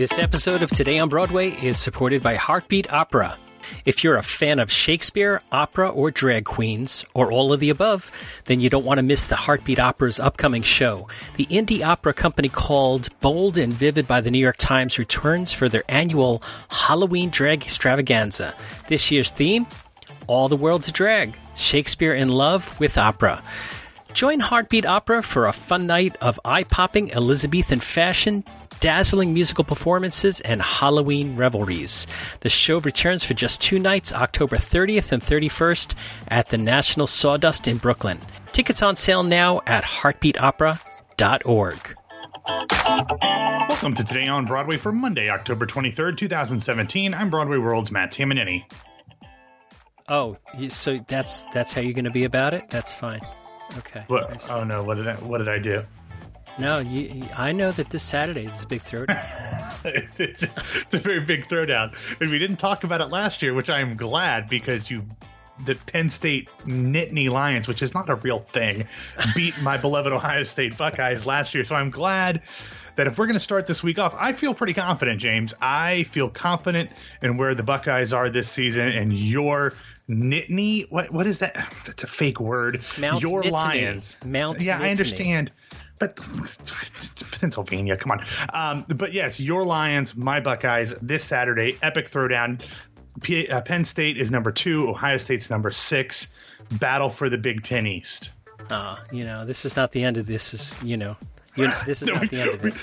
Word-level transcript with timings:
This 0.00 0.18
episode 0.18 0.62
of 0.62 0.70
Today 0.70 0.98
on 0.98 1.10
Broadway 1.10 1.50
is 1.62 1.78
supported 1.78 2.22
by 2.22 2.36
Heartbeat 2.36 2.90
Opera. 2.90 3.36
If 3.84 4.02
you're 4.02 4.16
a 4.16 4.22
fan 4.22 4.58
of 4.58 4.72
Shakespeare, 4.72 5.42
opera, 5.52 5.90
or 5.90 6.10
drag 6.10 6.46
queens, 6.46 7.04
or 7.12 7.30
all 7.30 7.52
of 7.52 7.60
the 7.60 7.68
above, 7.68 8.10
then 8.46 8.60
you 8.60 8.70
don't 8.70 8.86
want 8.86 8.96
to 8.96 9.02
miss 9.02 9.26
the 9.26 9.36
Heartbeat 9.36 9.78
Opera's 9.78 10.18
upcoming 10.18 10.62
show. 10.62 11.06
The 11.36 11.44
indie 11.44 11.84
opera 11.84 12.14
company 12.14 12.48
called 12.48 13.10
Bold 13.20 13.58
and 13.58 13.74
Vivid 13.74 14.08
by 14.08 14.22
the 14.22 14.30
New 14.30 14.38
York 14.38 14.56
Times 14.56 14.98
returns 14.98 15.52
for 15.52 15.68
their 15.68 15.84
annual 15.86 16.42
Halloween 16.70 17.28
drag 17.28 17.62
extravaganza. 17.62 18.54
This 18.88 19.10
year's 19.10 19.30
theme 19.30 19.66
All 20.28 20.48
the 20.48 20.56
World's 20.56 20.88
a 20.88 20.92
Drag 20.92 21.36
Shakespeare 21.56 22.14
in 22.14 22.30
Love 22.30 22.80
with 22.80 22.96
Opera. 22.96 23.42
Join 24.14 24.40
Heartbeat 24.40 24.86
Opera 24.86 25.22
for 25.22 25.46
a 25.46 25.52
fun 25.52 25.86
night 25.86 26.16
of 26.22 26.40
eye 26.42 26.64
popping 26.64 27.12
Elizabethan 27.12 27.80
fashion, 27.80 28.44
dazzling 28.80 29.32
musical 29.32 29.64
performances, 29.64 30.40
and 30.40 30.60
Halloween 30.60 31.36
revelries. 31.36 32.06
The 32.40 32.50
show 32.50 32.80
returns 32.80 33.24
for 33.24 33.34
just 33.34 33.60
two 33.60 33.78
nights, 33.78 34.12
October 34.12 34.56
30th 34.56 35.12
and 35.12 35.22
31st, 35.22 35.94
at 36.28 36.48
the 36.48 36.58
National 36.58 37.06
Sawdust 37.06 37.68
in 37.68 37.76
Brooklyn. 37.76 38.18
Tickets 38.52 38.82
on 38.82 38.96
sale 38.96 39.22
now 39.22 39.60
at 39.66 39.84
heartbeatopera.org. 39.84 41.96
Welcome 43.68 43.94
to 43.94 44.04
Today 44.04 44.26
on 44.26 44.46
Broadway 44.46 44.76
for 44.76 44.92
Monday, 44.92 45.28
October 45.28 45.66
23rd, 45.66 46.16
2017. 46.16 47.14
I'm 47.14 47.30
Broadway 47.30 47.58
World's 47.58 47.92
Matt 47.92 48.12
Tamanini. 48.12 48.64
Oh, 50.08 50.36
so 50.68 50.98
that's 51.06 51.42
that's 51.52 51.72
how 51.72 51.80
you're 51.80 51.92
going 51.92 52.04
to 52.04 52.10
be 52.10 52.24
about 52.24 52.52
it? 52.52 52.68
That's 52.68 52.92
fine. 52.92 53.20
Okay. 53.78 54.02
What, 54.08 54.50
oh 54.50 54.64
no! 54.64 54.82
What 54.82 54.96
did 54.96 55.06
I? 55.06 55.14
What 55.16 55.38
did 55.38 55.48
I 55.48 55.60
do? 55.60 55.84
No, 56.60 56.80
you, 56.80 57.26
I 57.34 57.52
know 57.52 57.72
that 57.72 57.88
this 57.88 58.02
Saturday 58.02 58.44
is 58.44 58.62
a 58.62 58.66
big 58.66 58.82
throwdown. 58.82 59.18
it's, 60.18 60.44
it's, 60.44 60.94
a 60.94 60.98
very 60.98 61.20
big 61.20 61.46
throwdown, 61.46 61.96
and 62.20 62.30
we 62.30 62.38
didn't 62.38 62.58
talk 62.58 62.84
about 62.84 63.00
it 63.00 63.06
last 63.06 63.40
year, 63.40 63.54
which 63.54 63.70
I 63.70 63.80
am 63.80 63.96
glad 63.96 64.46
because 64.50 64.90
you, 64.90 65.02
the 65.64 65.74
Penn 65.74 66.10
State 66.10 66.50
Nittany 66.66 67.30
Lions, 67.30 67.66
which 67.66 67.80
is 67.80 67.94
not 67.94 68.10
a 68.10 68.16
real 68.16 68.40
thing, 68.40 68.86
beat 69.34 69.54
my 69.62 69.76
beloved 69.78 70.12
Ohio 70.12 70.42
State 70.42 70.76
Buckeyes 70.76 71.24
last 71.24 71.54
year. 71.54 71.64
So 71.64 71.76
I'm 71.76 71.88
glad 71.88 72.42
that 72.96 73.06
if 73.06 73.16
we're 73.16 73.26
going 73.26 73.34
to 73.34 73.40
start 73.40 73.66
this 73.66 73.82
week 73.82 73.98
off, 73.98 74.14
I 74.18 74.34
feel 74.34 74.52
pretty 74.52 74.74
confident, 74.74 75.18
James. 75.18 75.54
I 75.62 76.02
feel 76.02 76.28
confident 76.28 76.90
in 77.22 77.38
where 77.38 77.54
the 77.54 77.62
Buckeyes 77.62 78.12
are 78.12 78.28
this 78.28 78.50
season, 78.50 78.88
and 78.88 79.18
your 79.18 79.72
Nittany. 80.10 80.90
What 80.90 81.10
what 81.10 81.26
is 81.26 81.38
that? 81.38 81.54
That's 81.86 82.04
a 82.04 82.06
fake 82.06 82.40
word. 82.40 82.82
Mount 82.98 83.22
your 83.22 83.42
Nittany. 83.42 83.50
Lions. 83.50 84.18
Mount 84.24 84.60
yeah, 84.60 84.78
Nittany. 84.78 84.82
I 84.82 84.90
understand. 84.90 85.52
But 85.98 86.16
Pennsylvania, 87.40 87.96
come 87.96 88.12
on. 88.12 88.24
Um, 88.54 88.84
but 88.96 89.12
yes, 89.12 89.38
your 89.38 89.64
Lions, 89.64 90.16
my 90.16 90.40
Buckeyes, 90.40 90.94
this 91.00 91.22
Saturday, 91.22 91.76
epic 91.82 92.10
throwdown. 92.10 92.62
P- 93.22 93.48
uh, 93.48 93.60
Penn 93.60 93.84
State 93.84 94.16
is 94.16 94.30
number 94.30 94.50
two. 94.50 94.88
Ohio 94.88 95.18
State's 95.18 95.50
number 95.50 95.70
six. 95.70 96.28
Battle 96.72 97.10
for 97.10 97.28
the 97.28 97.36
Big 97.36 97.62
Ten 97.62 97.86
East. 97.86 98.30
Uh, 98.70 98.96
you 99.12 99.24
know, 99.24 99.44
this 99.44 99.64
is 99.64 99.76
not 99.76 99.92
the 99.92 100.02
end 100.02 100.16
of 100.16 100.26
this. 100.26 100.54
Is 100.54 100.74
you 100.82 100.96
know, 100.96 101.16
you, 101.56 101.70
this 101.84 102.02
is 102.02 102.08
not 102.12 102.30
the 102.30 102.40
end 102.40 102.54
of 102.54 102.64
it. 102.66 102.74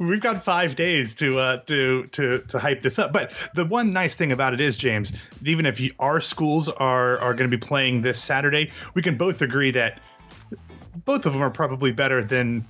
We've 0.00 0.20
got 0.20 0.44
five 0.44 0.76
days 0.76 1.14
to 1.16 1.38
uh, 1.38 1.56
to 1.66 2.04
to 2.04 2.38
to 2.40 2.58
hype 2.58 2.80
this 2.80 2.98
up. 2.98 3.12
But 3.12 3.32
the 3.54 3.66
one 3.66 3.92
nice 3.92 4.14
thing 4.14 4.32
about 4.32 4.54
it 4.54 4.60
is, 4.60 4.76
James, 4.76 5.12
even 5.44 5.66
if 5.66 5.78
you, 5.78 5.90
our 5.98 6.22
schools 6.22 6.70
are 6.70 7.18
are 7.18 7.34
going 7.34 7.50
to 7.50 7.54
be 7.54 7.60
playing 7.60 8.00
this 8.00 8.18
Saturday, 8.22 8.72
we 8.94 9.02
can 9.02 9.18
both 9.18 9.42
agree 9.42 9.72
that 9.72 10.00
both 11.04 11.26
of 11.26 11.34
them 11.34 11.42
are 11.42 11.50
probably 11.50 11.92
better 11.92 12.24
than 12.24 12.66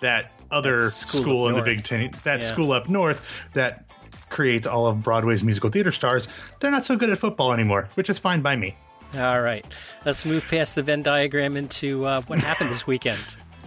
that 0.00 0.32
other 0.50 0.86
That 0.86 0.90
school 0.90 1.22
school, 1.22 1.48
in 1.48 1.54
the. 1.54 1.62
Big 1.62 1.84
Ten. 1.84 2.10
That 2.24 2.40
Yeah. 2.40 2.46
school 2.46 2.72
up 2.72 2.88
north 2.88 3.24
that 3.54 3.84
creates 4.28 4.66
all 4.66 4.86
of 4.86 5.04
Broadway's 5.04 5.44
musical 5.44 5.70
theater 5.70 5.92
stars. 5.92 6.26
They're 6.58 6.72
not 6.72 6.84
so 6.84 6.96
good 6.96 7.10
at 7.10 7.18
football 7.18 7.52
anymore, 7.52 7.90
which 7.94 8.10
is 8.10 8.18
fine 8.18 8.42
by 8.42 8.56
me. 8.56 8.76
All 9.14 9.40
right, 9.40 9.64
let's 10.04 10.24
move 10.24 10.44
past 10.48 10.74
the 10.74 10.82
Venn 10.82 11.02
diagram 11.02 11.56
into 11.56 12.06
uh, 12.06 12.22
what 12.22 12.40
happened 12.40 12.70
this 12.70 12.86
weekend. 12.86 13.20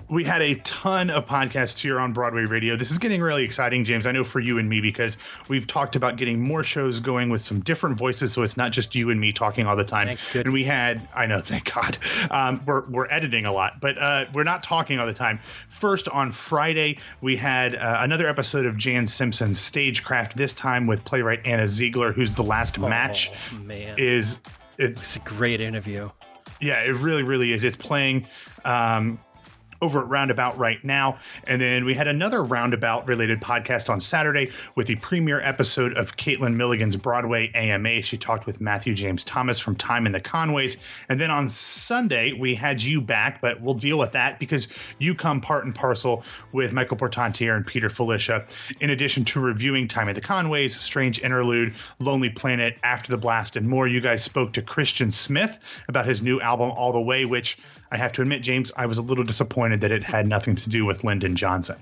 We 0.07 0.23
had 0.23 0.41
a 0.41 0.55
ton 0.55 1.09
of 1.09 1.25
podcasts 1.25 1.79
here 1.79 1.99
on 1.99 2.13
Broadway 2.13 2.43
Radio. 2.43 2.75
This 2.75 2.91
is 2.91 2.99
getting 2.99 3.21
really 3.21 3.43
exciting, 3.43 3.85
James. 3.85 4.05
I 4.05 4.11
know 4.11 4.23
for 4.23 4.39
you 4.39 4.59
and 4.59 4.69
me 4.69 4.79
because 4.81 5.17
we've 5.47 5.65
talked 5.65 5.95
about 5.95 6.15
getting 6.17 6.39
more 6.39 6.63
shows 6.63 6.99
going 6.99 7.29
with 7.29 7.41
some 7.41 7.61
different 7.61 7.97
voices, 7.97 8.31
so 8.31 8.43
it's 8.43 8.55
not 8.57 8.71
just 8.71 8.93
you 8.93 9.09
and 9.09 9.19
me 9.19 9.33
talking 9.33 9.65
all 9.65 9.75
the 9.75 9.83
time. 9.83 10.17
And 10.33 10.53
we 10.53 10.63
had, 10.63 11.07
I 11.15 11.25
know, 11.25 11.41
thank 11.45 11.73
God, 11.73 11.97
um, 12.29 12.61
we're 12.65 12.85
we're 12.87 13.07
editing 13.09 13.45
a 13.45 13.51
lot, 13.51 13.79
but 13.81 13.97
uh, 13.97 14.25
we're 14.33 14.43
not 14.43 14.61
talking 14.63 14.99
all 14.99 15.07
the 15.07 15.13
time. 15.13 15.39
First 15.69 16.07
on 16.09 16.31
Friday, 16.31 16.99
we 17.21 17.35
had 17.35 17.75
uh, 17.75 17.97
another 18.01 18.27
episode 18.27 18.65
of 18.65 18.77
Jan 18.77 19.07
Simpson's 19.07 19.59
Stagecraft. 19.59 20.37
This 20.37 20.53
time 20.53 20.85
with 20.87 21.03
playwright 21.03 21.45
Anna 21.45 21.67
Ziegler, 21.67 22.11
who's 22.13 22.35
the 22.35 22.43
last 22.43 22.77
match 22.77 23.31
Oh, 23.53 23.57
man, 23.59 23.95
is. 23.97 24.39
It, 24.77 24.99
it's 24.99 25.15
a 25.15 25.19
great 25.19 25.61
interview. 25.61 26.09
yeah, 26.59 26.81
it 26.81 26.95
really, 26.95 27.23
really 27.23 27.53
is. 27.53 27.63
It's 27.63 27.77
playing 27.77 28.27
um, 28.65 29.17
over 29.81 30.01
at 30.01 30.07
Roundabout 30.07 30.57
right 30.57 30.83
now. 30.83 31.19
And 31.45 31.61
then 31.61 31.85
we 31.85 31.93
had 31.93 32.07
another 32.07 32.43
Roundabout 32.43 33.07
related 33.07 33.41
podcast 33.41 33.89
on 33.89 33.99
Saturday 33.99 34.51
with 34.75 34.87
the 34.87 34.95
premiere 34.97 35.41
episode 35.41 35.97
of 35.97 36.17
Caitlin 36.17 36.55
Milligan's 36.55 36.95
Broadway 36.95 37.51
AMA. 37.53 38.01
She 38.01 38.17
talked 38.17 38.45
with 38.45 38.61
Matthew 38.61 38.93
James 38.93 39.23
Thomas 39.23 39.59
from 39.59 39.75
Time 39.75 40.05
and 40.05 40.15
the 40.15 40.19
Conways. 40.19 40.77
And 41.09 41.19
then 41.19 41.31
on 41.31 41.49
Sunday, 41.49 42.33
we 42.33 42.55
had 42.55 42.81
you 42.81 43.01
back, 43.01 43.41
but 43.41 43.61
we'll 43.61 43.73
deal 43.73 43.97
with 43.97 44.11
that 44.13 44.39
because 44.39 44.67
you 44.99 45.15
come 45.15 45.41
part 45.41 45.65
and 45.65 45.75
parcel 45.75 46.23
with 46.51 46.71
Michael 46.71 46.97
Portantiere 46.97 47.55
and 47.55 47.65
Peter 47.65 47.89
Filichia. 47.89 48.49
In 48.79 48.89
addition 48.89 49.25
to 49.25 49.39
reviewing 49.39 49.87
Time 49.87 50.07
and 50.07 50.15
the 50.15 50.21
Conways, 50.21 50.79
Strange 50.79 51.19
Interlude, 51.21 51.73
Lonely 51.99 52.29
Planet, 52.29 52.77
After 52.83 53.11
the 53.11 53.17
Blast, 53.17 53.55
and 53.55 53.67
more, 53.67 53.87
you 53.87 54.01
guys 54.01 54.23
spoke 54.23 54.53
to 54.53 54.61
Christian 54.61 55.11
Smith 55.11 55.57
about 55.87 56.07
his 56.07 56.21
new 56.21 56.39
album, 56.41 56.71
All 56.71 56.91
the 56.91 57.01
Way, 57.01 57.25
which 57.25 57.57
I 57.91 57.97
have 57.97 58.11
to 58.13 58.21
admit, 58.21 58.41
James, 58.41 58.71
I 58.77 58.85
was 58.85 58.97
a 58.97 59.01
little 59.01 59.23
disappointed 59.23 59.81
that 59.81 59.91
it 59.91 60.03
had 60.03 60.27
nothing 60.27 60.55
to 60.55 60.69
do 60.69 60.85
with 60.85 61.03
Lyndon 61.03 61.35
Johnson. 61.35 61.77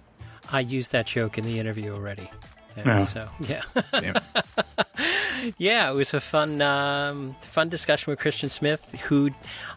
I 0.51 0.59
used 0.59 0.91
that 0.91 1.07
joke 1.07 1.37
in 1.37 1.45
the 1.45 1.59
interview 1.59 1.93
already. 1.93 2.29
And 2.75 2.85
Yeah. 2.85 3.05
So 3.05 3.29
yeah, 3.47 3.63
yeah, 5.57 5.91
it 5.91 5.93
was 5.93 6.13
a 6.13 6.19
fun, 6.19 6.61
um, 6.61 7.35
fun 7.41 7.69
discussion 7.69 8.11
with 8.11 8.19
Christian 8.19 8.49
Smith, 8.49 8.83
who 9.03 9.29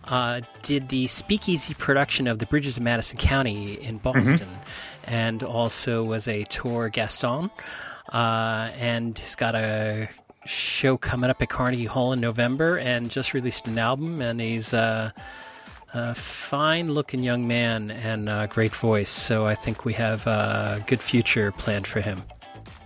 uh, 0.05 0.41
did 0.63 0.89
the 0.89 1.07
Speakeasy 1.07 1.75
production 1.75 2.27
of 2.27 2.39
the 2.39 2.47
Bridges 2.47 2.79
of 2.79 2.83
Madison 2.83 3.19
County 3.19 3.75
in 3.75 3.99
Boston, 3.99 4.49
and 5.05 5.43
also 5.43 6.05
was 6.05 6.27
a 6.27 6.45
tour 6.45 6.89
Gaston, 6.89 7.51
uh, 8.13 8.71
and 8.79 9.19
he's 9.19 9.35
got 9.35 9.55
a 9.55 10.09
show 10.47 10.97
coming 10.97 11.29
up 11.29 11.43
at 11.43 11.49
Carnegie 11.49 11.85
Hall 11.85 12.13
in 12.13 12.21
November, 12.21 12.79
and 12.79 13.11
just 13.11 13.35
released 13.35 13.67
an 13.67 13.79
album, 13.79 14.21
and 14.21 14.41
he's. 14.41 14.73
Uh, 14.73 15.11
a 15.95 16.15
fine 16.15 16.91
looking 16.91 17.23
young 17.23 17.47
man 17.47 17.91
and 17.91 18.29
a 18.29 18.49
great 18.51 18.75
voice, 18.75 19.11
so 19.11 19.47
I 19.47 19.55
think 19.55 19.85
we 19.85 19.93
have 19.95 20.27
a 20.27 20.85
good 20.87 21.03
future 21.03 21.53
planned 21.53 21.87
for 21.87 22.01
him. 22.01 22.23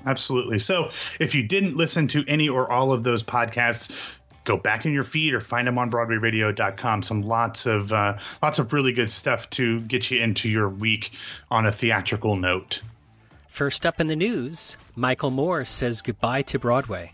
Absolutely. 0.06 0.59
So 0.59 0.91
if 1.19 1.34
you 1.34 1.43
didn't 1.43 1.77
listen 1.77 2.09
to 2.09 2.25
any 2.27 2.49
or 2.49 2.71
all 2.71 2.93
of 2.93 3.03
those 3.03 3.22
podcasts, 3.22 3.91
go 4.44 4.56
back 4.56 4.87
in 4.87 4.93
your 4.93 5.05
feed 5.05 5.34
or 5.34 5.41
find 5.41 5.66
them 5.66 5.78
on 5.78 5.91
broadwayradio.com 5.91 7.03
some 7.03 7.21
lots 7.21 7.66
of 7.66 7.93
uh, 7.93 8.16
lots 8.43 8.59
of 8.59 8.72
really 8.72 8.93
good 8.93 9.11
stuff 9.11 9.50
to 9.50 9.81
get 9.82 10.11
you 10.11 10.22
into 10.22 10.49
your 10.49 10.69
week 10.69 11.11
on 11.50 11.67
a 11.67 11.72
theatrical 11.72 12.37
note 12.37 12.81
First 13.50 13.84
up 13.84 14.00
in 14.00 14.06
the 14.06 14.15
news, 14.15 14.77
Michael 14.94 15.32
Moore 15.32 15.65
says 15.65 16.03
goodbye 16.03 16.43
to 16.43 16.59
Broadway. 16.59 17.12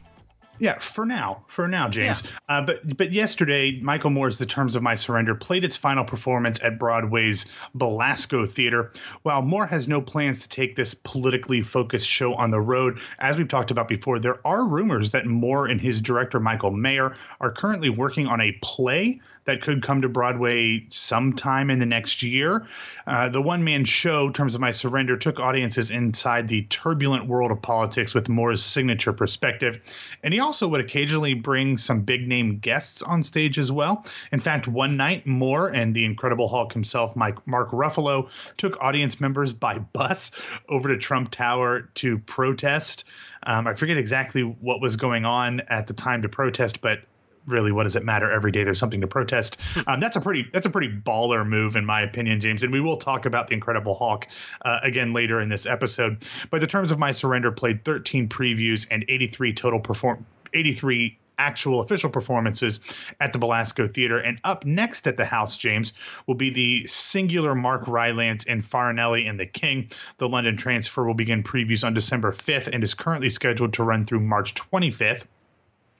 Yeah, 0.59 0.79
for 0.79 1.05
now, 1.05 1.45
for 1.49 1.69
now, 1.69 1.89
James. 1.89 2.23
Uh, 2.49 2.63
but 2.63 2.97
but 2.97 3.13
yesterday, 3.13 3.81
Michael 3.81 4.11
Moore's 4.11 4.39
"The 4.39 4.47
Terms 4.47 4.77
of 4.77 4.83
My 4.83 4.95
Surrender" 4.95 5.35
played 5.35 5.65
its 5.65 5.77
final 5.77 6.05
performance 6.05 6.63
at 6.63 6.79
Broadway's 6.79 7.47
Belasco 7.75 8.47
Theater. 8.47 8.93
While 9.23 9.43
Moore 9.43 9.67
has 9.67 9.89
no 9.89 10.01
plans 10.01 10.41
to 10.43 10.49
take 10.49 10.77
this 10.77 10.95
politically 10.95 11.63
focused 11.63 12.09
show 12.09 12.35
on 12.35 12.51
the 12.51 12.61
road, 12.61 12.99
as 13.19 13.37
we've 13.37 13.49
talked 13.49 13.71
about 13.71 13.89
before, 13.89 14.19
there 14.19 14.45
are 14.47 14.67
rumors 14.67 15.11
that 15.11 15.27
Moore 15.27 15.67
and 15.67 15.81
his 15.81 16.01
director 16.01 16.41
Michael 16.41 16.71
Mayer 16.71 17.17
are 17.41 17.53
currently 17.53 17.91
working 17.91 18.27
on 18.27 18.41
a 18.41 18.53
play 18.63 19.21
that 19.47 19.63
could 19.63 19.83
come 19.83 20.03
to 20.03 20.09
Broadway 20.09 20.87
sometime 20.91 21.71
in 21.71 21.79
the 21.79 21.87
next 21.87 22.23
year. 22.23 22.67
Uh, 23.07 23.29
the 23.29 23.41
one 23.41 23.65
man 23.65 23.85
show, 23.85 24.31
Terms 24.31 24.55
of 24.55 24.61
My 24.61 24.73
Surrender, 24.73 25.17
took 25.17 25.41
audiences 25.41 25.91
inside 25.91 26.49
the 26.49 26.63
turbulent 26.63 27.27
world 27.27 27.51
of 27.51 27.63
politics 27.63 28.15
with 28.15 28.29
Moore's 28.29 28.65
signature 28.65 29.13
perspective. 29.13 29.81
And 30.23 30.35
he 30.35 30.41
also 30.41 30.69
would 30.69 30.81
occasionally 30.81 31.35
bring 31.35 31.79
some 31.79 32.03
big 32.03 32.27
name 32.27 32.59
guests 32.59 33.03
on 33.03 33.23
stage 33.23 33.59
as 33.59 33.71
well. 33.71 34.05
In 34.33 34.41
fact, 34.41 34.67
one 34.67 34.97
night, 34.97 35.27
Moore 35.27 35.69
and 35.69 35.95
the 35.95 36.05
Incredible 36.05 36.49
Hulk 36.49 36.73
himself, 36.73 37.15
Mike, 37.17 37.47
Mark 37.47 37.71
Ruffalo, 37.71 38.29
took 38.57 38.77
audience 38.83 39.21
members 39.21 39.53
by 39.53 39.79
bus 39.79 40.33
over 40.69 40.89
to 40.89 40.99
Trump 40.99 41.31
Tower 41.31 41.83
to 41.95 42.19
protest. 42.19 43.05
Um, 43.45 43.69
I 43.69 43.75
forget 43.75 43.97
exactly 43.97 44.43
what 44.43 44.81
was 44.81 44.97
going 44.97 45.25
on 45.25 45.61
at 45.69 45.87
the 45.87 45.95
time 45.95 46.23
to 46.23 46.29
protest, 46.29 46.81
but 46.81 47.01
really, 47.47 47.73
what 47.73 47.85
does 47.85 47.97
it 47.97 48.05
matter? 48.05 48.31
Every 48.31 48.53
day 48.53 48.65
there's 48.65 48.79
something 48.79 49.01
to 49.01 49.07
protest. 49.07 49.59
Um, 49.87 50.01
that's 50.01 50.17
a 50.17 50.21
pretty 50.21 50.49
that's 50.53 50.67
a 50.67 50.71
pretty 50.71 50.89
baller 50.89 51.47
move 51.47 51.77
in 51.77 51.85
my 51.85 52.03
opinion, 52.03 52.41
James. 52.41 52.63
And 52.63 52.73
we 52.73 52.81
will 52.81 52.97
talk 52.97 53.27
about 53.27 53.49
the 53.49 53.55
Incredible 53.55 53.95
Hulk 53.95 54.27
uh, 54.63 54.81
again 54.83 55.13
later 55.13 55.41
in 55.41 55.49
this 55.49 55.67
episode. 55.67 56.27
But 56.51 56.61
the 56.61 56.67
terms 56.67 56.91
of 56.91 56.99
my 56.99 57.13
surrender 57.13 57.53
played 57.53 57.85
13 57.85 58.29
previews 58.29 58.87
and 58.91 59.05
83 59.09 59.53
total 59.55 59.81
perform 59.81 60.27
83 60.55 61.19
actual 61.39 61.81
official 61.81 62.11
performances 62.11 62.81
at 63.21 63.33
the 63.33 63.39
Belasco 63.39 63.87
Theater. 63.87 64.19
And 64.19 64.41
up 64.45 64.65
next 64.65 65.07
at 65.07 65.17
the 65.17 65.25
house, 65.25 65.57
James, 65.57 65.93
will 66.27 66.35
be 66.35 66.51
the 66.51 66.87
singular 66.87 67.55
Mark 67.55 67.87
Rylance 67.87 68.47
and 68.47 68.63
Farinelli 68.63 69.29
and 69.29 69.39
the 69.39 69.47
King. 69.47 69.91
The 70.19 70.29
London 70.29 70.57
transfer 70.57 71.05
will 71.05 71.15
begin 71.15 71.43
previews 71.43 71.85
on 71.85 71.95
December 71.95 72.33
5th 72.33 72.69
and 72.73 72.83
is 72.83 72.95
currently 72.95 73.31
scheduled 73.31 73.75
to 73.75 73.85
run 73.85 74.07
through 74.07 74.21
March 74.21 74.55
25th. 74.55 75.25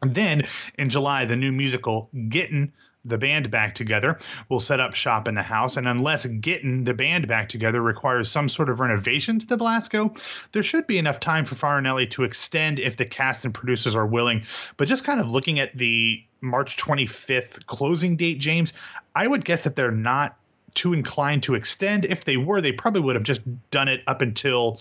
And 0.03 0.15
then 0.15 0.47
in 0.79 0.91
July, 0.91 1.25
the 1.25 1.37
new 1.37 1.53
musical 1.53 2.11
Getting 2.29 2.73
the 3.07 3.19
band 3.19 3.51
back 3.51 3.75
together. 3.75 4.19
We'll 4.49 4.61
set 4.61 4.81
up 4.81 4.95
shop 4.95 5.29
in 5.29 5.37
the 5.37 5.43
house. 5.43 5.77
And 5.77 5.87
unless 5.87 6.27
getting 6.27 6.85
the 6.85 6.95
band 6.95 7.29
back 7.29 7.49
together 7.49 7.81
requires 7.81 8.31
some 8.31 8.49
sort 8.49 8.69
of 8.69 8.81
renovation 8.81 9.39
to 9.39 9.47
the 9.47 9.57
Belasco, 9.57 10.15
there 10.53 10.63
should 10.63 10.87
be 10.87 10.99
enough 10.99 11.21
time 11.21 11.45
for 11.45 11.55
Farinelli 11.55 12.11
to 12.11 12.25
extend 12.25 12.79
if 12.79 12.97
the 12.97 13.07
cast 13.07 13.45
and 13.45 13.55
producers 13.55 13.95
are 13.95 14.07
willing. 14.07 14.45
But 14.77 14.89
just 14.89 15.05
kind 15.05 15.21
of 15.21 15.31
looking 15.31 15.61
at 15.61 15.77
the 15.77 16.23
March 16.41 16.77
25th 16.77 17.65
closing 17.67 18.17
date, 18.17 18.39
James, 18.39 18.73
I 19.15 19.27
would 19.27 19.45
guess 19.45 19.63
that 19.63 19.77
they're 19.77 19.91
not 19.93 20.37
too 20.75 20.93
inclined 20.93 21.45
to 21.45 21.55
extend. 21.55 22.05
If 22.05 22.25
they 22.25 22.37
were, 22.37 22.61
they 22.61 22.73
probably 22.73 23.01
would 23.01 23.15
have 23.15 23.25
just 23.25 23.41
done 23.71 23.89
it 23.89 24.03
up 24.07 24.21
until 24.21 24.81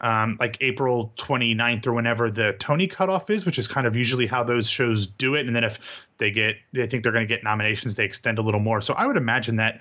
um, 0.00 0.36
like 0.38 0.58
April 0.60 1.12
29th 1.16 1.86
or 1.86 1.92
whenever 1.92 2.30
the 2.30 2.54
Tony 2.58 2.86
cutoff 2.86 3.30
is, 3.30 3.46
which 3.46 3.58
is 3.58 3.68
kind 3.68 3.86
of 3.86 3.96
usually 3.96 4.26
how 4.26 4.44
those 4.44 4.68
shows 4.68 5.06
do 5.06 5.34
it. 5.34 5.46
And 5.46 5.54
then 5.54 5.64
if 5.64 5.78
they 6.18 6.30
get, 6.30 6.56
they 6.72 6.86
think 6.86 7.02
they're 7.02 7.12
going 7.12 7.26
to 7.26 7.34
get 7.34 7.42
nominations, 7.42 7.94
they 7.94 8.04
extend 8.04 8.38
a 8.38 8.42
little 8.42 8.60
more. 8.60 8.82
So 8.82 8.94
I 8.94 9.06
would 9.06 9.16
imagine 9.16 9.56
that 9.56 9.80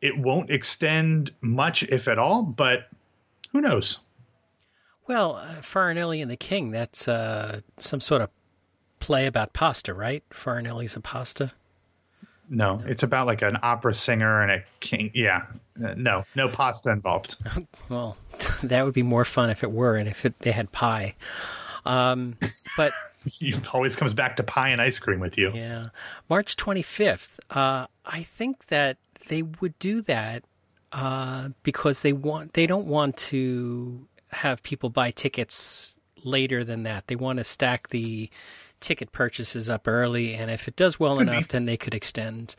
it 0.00 0.18
won't 0.18 0.50
extend 0.50 1.30
much, 1.40 1.84
if 1.84 2.08
at 2.08 2.18
all, 2.18 2.42
but 2.42 2.88
who 3.52 3.60
knows? 3.60 3.98
Well, 5.06 5.36
uh, 5.36 5.60
Farinelli 5.60 6.20
and 6.20 6.30
the 6.30 6.36
King, 6.36 6.70
that's 6.70 7.06
uh, 7.06 7.60
some 7.78 8.00
sort 8.00 8.22
of 8.22 8.30
play 8.98 9.26
about 9.26 9.52
pasta, 9.52 9.94
right? 9.94 10.24
Farinelli's 10.30 10.96
a 10.96 11.00
pasta. 11.00 11.52
No, 12.48 12.76
no, 12.76 12.86
it's 12.86 13.02
about 13.02 13.26
like 13.26 13.42
an 13.42 13.58
opera 13.62 13.94
singer 13.94 14.42
and 14.42 14.50
a 14.50 14.64
king. 14.80 15.10
Yeah, 15.14 15.46
uh, 15.82 15.94
no, 15.96 16.24
no 16.34 16.48
pasta 16.48 16.90
involved. 16.90 17.36
well, 17.88 18.16
that 18.68 18.84
would 18.84 18.94
be 18.94 19.02
more 19.02 19.24
fun 19.24 19.50
if 19.50 19.62
it 19.62 19.70
were, 19.70 19.96
and 19.96 20.08
if 20.08 20.24
it, 20.24 20.38
they 20.40 20.52
had 20.52 20.72
pie. 20.72 21.14
Um, 21.84 22.36
but 22.76 22.92
it 23.40 23.74
always 23.74 23.96
comes 23.96 24.14
back 24.14 24.36
to 24.36 24.42
pie 24.42 24.68
and 24.68 24.80
ice 24.80 24.98
cream 24.98 25.20
with 25.20 25.38
you. 25.38 25.52
Yeah, 25.54 25.86
March 26.28 26.56
twenty 26.56 26.82
fifth. 26.82 27.40
Uh, 27.50 27.86
I 28.04 28.22
think 28.22 28.66
that 28.68 28.98
they 29.28 29.42
would 29.42 29.78
do 29.78 30.00
that 30.02 30.44
uh, 30.92 31.50
because 31.62 32.02
they 32.02 32.12
want 32.12 32.54
they 32.54 32.66
don't 32.66 32.86
want 32.86 33.16
to 33.16 34.06
have 34.30 34.62
people 34.62 34.90
buy 34.90 35.10
tickets 35.10 35.94
later 36.24 36.64
than 36.64 36.84
that. 36.84 37.06
They 37.06 37.16
want 37.16 37.38
to 37.38 37.44
stack 37.44 37.88
the 37.88 38.30
ticket 38.80 39.12
purchases 39.12 39.68
up 39.68 39.88
early, 39.88 40.34
and 40.34 40.50
if 40.50 40.68
it 40.68 40.76
does 40.76 41.00
well 41.00 41.16
could 41.16 41.28
enough, 41.28 41.48
be. 41.48 41.52
then 41.52 41.64
they 41.66 41.76
could 41.76 41.94
extend. 41.94 42.54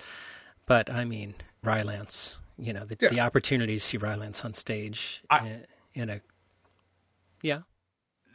But 0.65 0.89
I 0.89 1.05
mean, 1.05 1.35
Rylance, 1.63 2.37
you 2.57 2.73
know, 2.73 2.85
the, 2.85 2.97
yeah. 2.99 3.09
the 3.09 3.19
opportunity 3.19 3.73
to 3.73 3.79
see 3.79 3.97
Rylance 3.97 4.43
on 4.43 4.53
stage 4.53 5.21
I, 5.29 5.59
in, 5.93 6.09
a 6.09 6.21
yeah. 7.41 7.59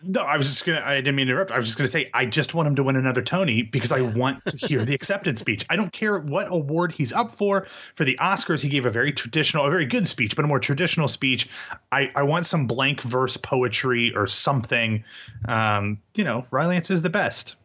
No, 0.01 0.21
I 0.21 0.37
was 0.37 0.47
just 0.47 0.65
gonna. 0.65 0.81
I 0.85 0.97
didn't 0.97 1.17
mean 1.17 1.27
to 1.27 1.33
interrupt. 1.33 1.51
I 1.51 1.57
was 1.57 1.67
just 1.67 1.77
gonna 1.77 1.89
say 1.89 2.09
I 2.15 2.25
just 2.25 2.55
want 2.55 2.69
him 2.69 2.77
to 2.77 2.85
win 2.85 2.95
another 2.95 3.21
Tony 3.23 3.63
because 3.63 3.91
I 3.91 4.03
want 4.03 4.45
to 4.47 4.57
hear 4.57 4.85
the 4.85 4.95
acceptance 4.95 5.41
speech. 5.41 5.67
I 5.69 5.75
don't 5.75 5.93
care 5.93 6.21
what 6.21 6.47
award 6.49 6.93
he's 6.93 7.13
up 7.13 7.35
for. 7.35 7.67
For 7.97 8.05
the 8.05 8.17
Oscars, 8.21 8.61
he 8.61 8.69
gave 8.69 8.87
a 8.87 8.91
very 8.91 9.13
traditional, 9.13 9.65
a 9.65 9.71
very 9.71 9.87
good 9.87 10.07
speech, 10.07 10.37
but 10.37 10.45
a 10.45 10.49
more 10.49 10.61
traditional 10.61 11.09
speech. 11.09 11.49
I, 11.91 12.13
I 12.15 12.23
want 12.23 12.47
some 12.47 12.69
blank 12.69 13.03
verse 13.03 13.37
poetry 13.37 14.13
or 14.15 14.29
something. 14.29 15.03
Um, 15.49 16.01
you 16.15 16.23
know, 16.23 16.47
Rylance 16.53 16.93
is 16.93 17.03
the 17.03 17.11
best. 17.11 17.57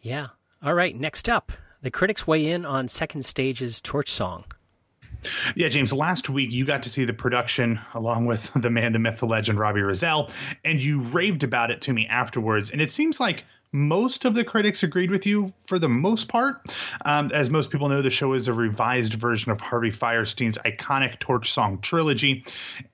Yeah. 0.00 0.28
All 0.60 0.74
right. 0.74 0.96
Next 0.96 1.28
up, 1.28 1.52
the 1.82 1.90
critics 1.92 2.26
weigh 2.26 2.50
in 2.50 2.66
on 2.66 2.88
Second 2.88 3.24
Stage's 3.24 3.80
Torch 3.80 4.10
Song. 4.10 4.44
Yeah, 5.54 5.68
James, 5.68 5.92
last 5.92 6.28
week 6.28 6.50
you 6.50 6.64
got 6.64 6.82
to 6.84 6.88
see 6.88 7.04
the 7.04 7.12
production 7.12 7.80
along 7.94 8.26
with 8.26 8.50
the 8.56 8.70
man, 8.70 8.92
the 8.92 8.98
myth, 8.98 9.20
the 9.20 9.26
legend, 9.26 9.58
Robbie 9.58 9.82
Rozelle, 9.82 10.30
and 10.64 10.80
you 10.80 11.00
raved 11.00 11.44
about 11.44 11.70
it 11.70 11.80
to 11.82 11.92
me 11.92 12.06
afterwards. 12.06 12.70
And 12.70 12.80
it 12.80 12.90
seems 12.90 13.20
like 13.20 13.44
most 13.76 14.24
of 14.24 14.34
the 14.34 14.42
critics 14.42 14.82
agreed 14.82 15.10
with 15.10 15.26
you 15.26 15.52
for 15.66 15.78
the 15.78 15.88
most 15.88 16.28
part. 16.28 16.62
Um, 17.04 17.30
as 17.34 17.50
most 17.50 17.70
people 17.70 17.90
know, 17.90 18.00
the 18.00 18.08
show 18.08 18.32
is 18.32 18.48
a 18.48 18.52
revised 18.54 19.12
version 19.12 19.52
of 19.52 19.60
Harvey 19.60 19.90
Fierstein's 19.90 20.56
iconic 20.64 21.18
Torch 21.18 21.52
Song 21.52 21.78
trilogy, 21.82 22.42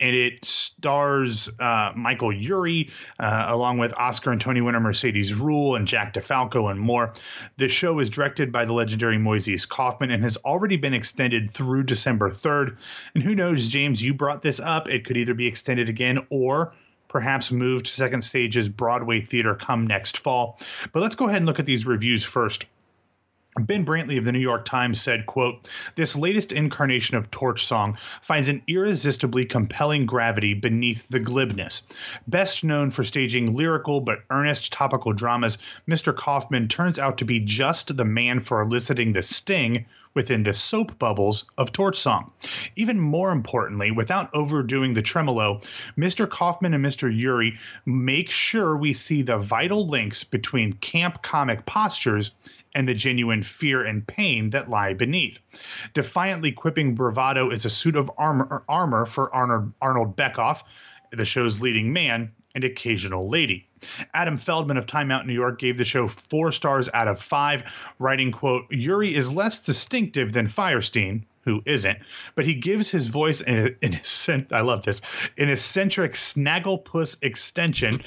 and 0.00 0.16
it 0.16 0.44
stars 0.44 1.48
uh, 1.60 1.92
Michael 1.94 2.32
Urie 2.32 2.90
uh, 3.20 3.44
along 3.48 3.78
with 3.78 3.94
Oscar 3.94 4.32
and 4.32 4.40
Tony 4.40 4.60
winner 4.60 4.80
Mercedes 4.80 5.32
Ruehl 5.32 5.76
and 5.76 5.86
Jack 5.86 6.14
DeFalco 6.14 6.68
and 6.68 6.80
more. 6.80 7.12
The 7.58 7.68
show 7.68 8.00
is 8.00 8.10
directed 8.10 8.50
by 8.50 8.64
the 8.64 8.72
legendary 8.72 9.18
Moises 9.18 9.68
Kaufman 9.68 10.10
and 10.10 10.24
has 10.24 10.36
already 10.38 10.76
been 10.76 10.94
extended 10.94 11.52
through 11.52 11.84
December 11.84 12.30
3rd. 12.30 12.76
And 13.14 13.22
who 13.22 13.36
knows, 13.36 13.68
James, 13.68 14.02
you 14.02 14.14
brought 14.14 14.42
this 14.42 14.58
up. 14.58 14.88
It 14.88 15.04
could 15.04 15.16
either 15.16 15.34
be 15.34 15.46
extended 15.46 15.88
again 15.88 16.26
or 16.28 16.74
perhaps 17.12 17.52
move 17.52 17.84
to 17.84 17.90
second 17.90 18.22
stage's 18.22 18.68
Broadway 18.68 19.20
theater 19.20 19.54
come 19.54 19.86
next 19.86 20.18
fall. 20.18 20.58
But 20.92 21.00
let's 21.00 21.14
go 21.14 21.28
ahead 21.28 21.38
and 21.38 21.46
look 21.46 21.60
at 21.60 21.66
these 21.66 21.86
reviews 21.86 22.24
first. 22.24 22.64
Ben 23.60 23.84
Brantley 23.84 24.16
of 24.16 24.24
the 24.24 24.32
New 24.32 24.38
York 24.38 24.64
Times 24.64 24.98
said, 24.98 25.26
quote, 25.26 25.68
This 25.94 26.16
latest 26.16 26.52
incarnation 26.52 27.18
of 27.18 27.30
Torch 27.30 27.66
Song 27.66 27.98
finds 28.22 28.48
an 28.48 28.62
irresistibly 28.66 29.44
compelling 29.44 30.06
gravity 30.06 30.54
beneath 30.54 31.06
the 31.08 31.20
glibness. 31.20 31.86
Best 32.26 32.64
known 32.64 32.90
for 32.90 33.04
staging 33.04 33.54
lyrical 33.54 34.00
but 34.00 34.24
earnest 34.30 34.72
topical 34.72 35.12
dramas, 35.12 35.58
Mr. 35.86 36.16
Kaufman 36.16 36.66
turns 36.66 36.98
out 36.98 37.18
to 37.18 37.26
be 37.26 37.40
just 37.40 37.94
the 37.94 38.06
man 38.06 38.40
for 38.40 38.62
eliciting 38.62 39.12
the 39.12 39.22
sting 39.22 39.84
within 40.14 40.42
the 40.42 40.54
soap 40.54 40.98
bubbles 40.98 41.44
of 41.58 41.72
Torch 41.72 41.98
Song. 41.98 42.30
Even 42.76 42.98
more 42.98 43.32
importantly, 43.32 43.90
without 43.90 44.30
overdoing 44.34 44.92
the 44.92 45.02
tremolo, 45.02 45.60
Mr. 45.96 46.28
Kaufman 46.28 46.74
and 46.74 46.84
Mr. 46.84 47.14
Urie 47.14 47.58
make 47.86 48.30
sure 48.30 48.76
we 48.76 48.92
see 48.92 49.22
the 49.22 49.38
vital 49.38 49.86
links 49.86 50.24
between 50.24 50.72
camp 50.74 51.22
comic 51.22 51.64
postures 51.66 52.32
and 52.74 52.88
the 52.88 52.94
genuine 52.94 53.42
fear 53.42 53.84
and 53.84 54.06
pain 54.06 54.50
that 54.50 54.70
lie 54.70 54.94
beneath. 54.94 55.38
Defiantly 55.94 56.52
quipping 56.52 56.94
bravado 56.94 57.50
is 57.50 57.64
a 57.64 57.70
suit 57.70 57.96
of 57.96 58.10
armor, 58.18 58.64
armor 58.68 59.06
for 59.06 59.34
Arnold, 59.34 59.72
Arnold 59.80 60.16
Beckoff, 60.16 60.62
the 61.10 61.24
show's 61.24 61.60
leading 61.60 61.92
man, 61.92 62.32
and 62.54 62.64
occasional 62.64 63.28
lady. 63.28 63.66
Adam 64.14 64.36
Feldman 64.36 64.76
of 64.76 64.86
Time 64.86 65.10
Out 65.10 65.26
New 65.26 65.32
York 65.32 65.58
gave 65.58 65.78
the 65.78 65.84
show 65.84 66.08
four 66.08 66.52
stars 66.52 66.88
out 66.92 67.08
of 67.08 67.20
five, 67.20 67.64
writing, 67.98 68.30
quote, 68.30 68.70
Urie 68.70 69.14
is 69.14 69.32
less 69.32 69.60
distinctive 69.60 70.32
than 70.32 70.46
Fierstein, 70.46 71.24
who 71.44 71.62
isn't, 71.66 71.98
but 72.34 72.46
he 72.46 72.54
gives 72.54 72.90
his 72.90 73.08
voice 73.08 73.40
in, 73.40 73.74
in 73.82 74.00
I 74.52 74.60
love 74.60 74.84
this, 74.84 75.02
an 75.36 75.48
eccentric 75.48 76.12
snagglepuss 76.12 77.16
extension, 77.22 78.02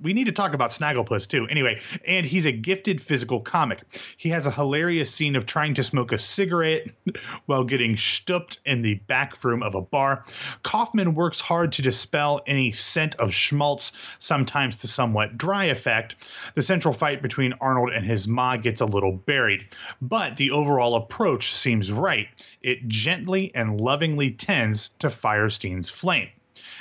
we 0.00 0.14
need 0.14 0.24
to 0.24 0.32
talk 0.32 0.54
about 0.54 0.70
Snagglepuss 0.70 1.28
too. 1.28 1.46
Anyway, 1.48 1.80
and 2.06 2.24
he's 2.24 2.46
a 2.46 2.52
gifted 2.52 3.00
physical 3.00 3.40
comic. 3.40 3.82
He 4.16 4.30
has 4.30 4.46
a 4.46 4.50
hilarious 4.50 5.12
scene 5.12 5.36
of 5.36 5.44
trying 5.44 5.74
to 5.74 5.84
smoke 5.84 6.12
a 6.12 6.18
cigarette 6.18 6.88
while 7.46 7.64
getting 7.64 7.96
stooped 7.96 8.60
in 8.64 8.82
the 8.82 8.94
back 8.94 9.42
room 9.44 9.62
of 9.62 9.74
a 9.74 9.82
bar. 9.82 10.24
Kaufman 10.62 11.14
works 11.14 11.40
hard 11.40 11.72
to 11.72 11.82
dispel 11.82 12.40
any 12.46 12.72
scent 12.72 13.16
of 13.16 13.34
schmaltz, 13.34 13.92
sometimes 14.18 14.78
to 14.78 14.88
somewhat 14.88 15.36
dry 15.36 15.64
effect. 15.64 16.16
The 16.54 16.62
central 16.62 16.94
fight 16.94 17.20
between 17.20 17.52
Arnold 17.60 17.90
and 17.90 18.06
his 18.06 18.26
ma 18.26 18.56
gets 18.56 18.80
a 18.80 18.86
little 18.86 19.12
buried, 19.12 19.66
but 20.00 20.36
the 20.36 20.52
overall 20.52 20.96
approach 20.96 21.54
seems 21.54 21.92
right. 21.92 22.28
It 22.62 22.88
gently 22.88 23.54
and 23.54 23.80
lovingly 23.80 24.30
tends 24.30 24.90
to 25.00 25.10
Fierstein's 25.10 25.90
flame. 25.90 26.28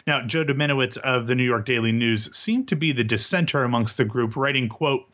Now, 0.08 0.22
Joe 0.22 0.46
Dziemianowicz 0.46 0.98
of 0.98 1.26
the 1.26 1.34
New 1.34 1.44
York 1.44 1.66
Daily 1.66 1.92
News 1.92 2.36
seemed 2.36 2.68
to 2.68 2.76
be 2.76 2.92
the 2.92 3.04
dissenter 3.04 3.64
amongst 3.64 3.98
the 3.98 4.06
group, 4.06 4.36
writing, 4.36 4.70
quote, 4.70 5.06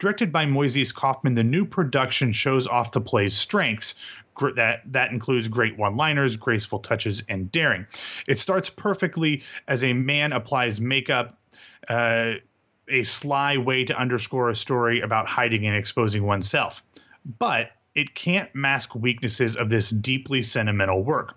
directed 0.00 0.32
by 0.32 0.44
Moises 0.44 0.92
Kaufman, 0.92 1.34
the 1.34 1.44
new 1.44 1.64
production 1.64 2.32
shows 2.32 2.66
off 2.66 2.90
the 2.90 3.00
play's 3.00 3.36
strengths, 3.36 3.94
that 4.56 4.80
that 4.92 5.12
includes 5.12 5.48
great 5.48 5.76
one-liners, 5.76 6.36
graceful 6.36 6.78
touches, 6.78 7.22
and 7.28 7.52
daring. 7.52 7.86
It 8.26 8.38
starts 8.38 8.70
perfectly 8.70 9.42
as 9.68 9.84
a 9.84 9.92
man 9.92 10.32
applies 10.32 10.80
makeup, 10.80 11.38
uh, 11.88 12.34
a 12.88 13.02
sly 13.04 13.58
way 13.58 13.84
to 13.84 13.96
underscore 13.96 14.50
a 14.50 14.56
story 14.56 15.00
about 15.00 15.28
hiding 15.28 15.66
and 15.66 15.76
exposing 15.76 16.24
oneself. 16.24 16.82
But 17.38 17.70
it 17.94 18.14
can't 18.14 18.54
mask 18.54 18.94
weaknesses 18.94 19.56
of 19.56 19.68
this 19.68 19.90
deeply 19.90 20.42
sentimental 20.42 21.02
work. 21.02 21.34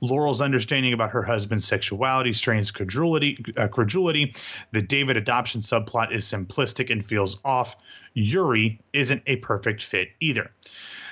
Laurel's 0.00 0.40
understanding 0.40 0.92
about 0.92 1.10
her 1.10 1.22
husband's 1.22 1.64
sexuality 1.64 2.32
strains 2.32 2.70
credulity. 2.70 3.42
Uh, 3.56 3.68
credulity. 3.68 4.34
The 4.72 4.82
David 4.82 5.16
adoption 5.16 5.60
subplot 5.60 6.12
is 6.12 6.24
simplistic 6.24 6.90
and 6.90 7.04
feels 7.04 7.40
off. 7.44 7.76
Urie 8.14 8.80
isn't 8.92 9.22
a 9.26 9.36
perfect 9.36 9.82
fit 9.82 10.08
either. 10.20 10.50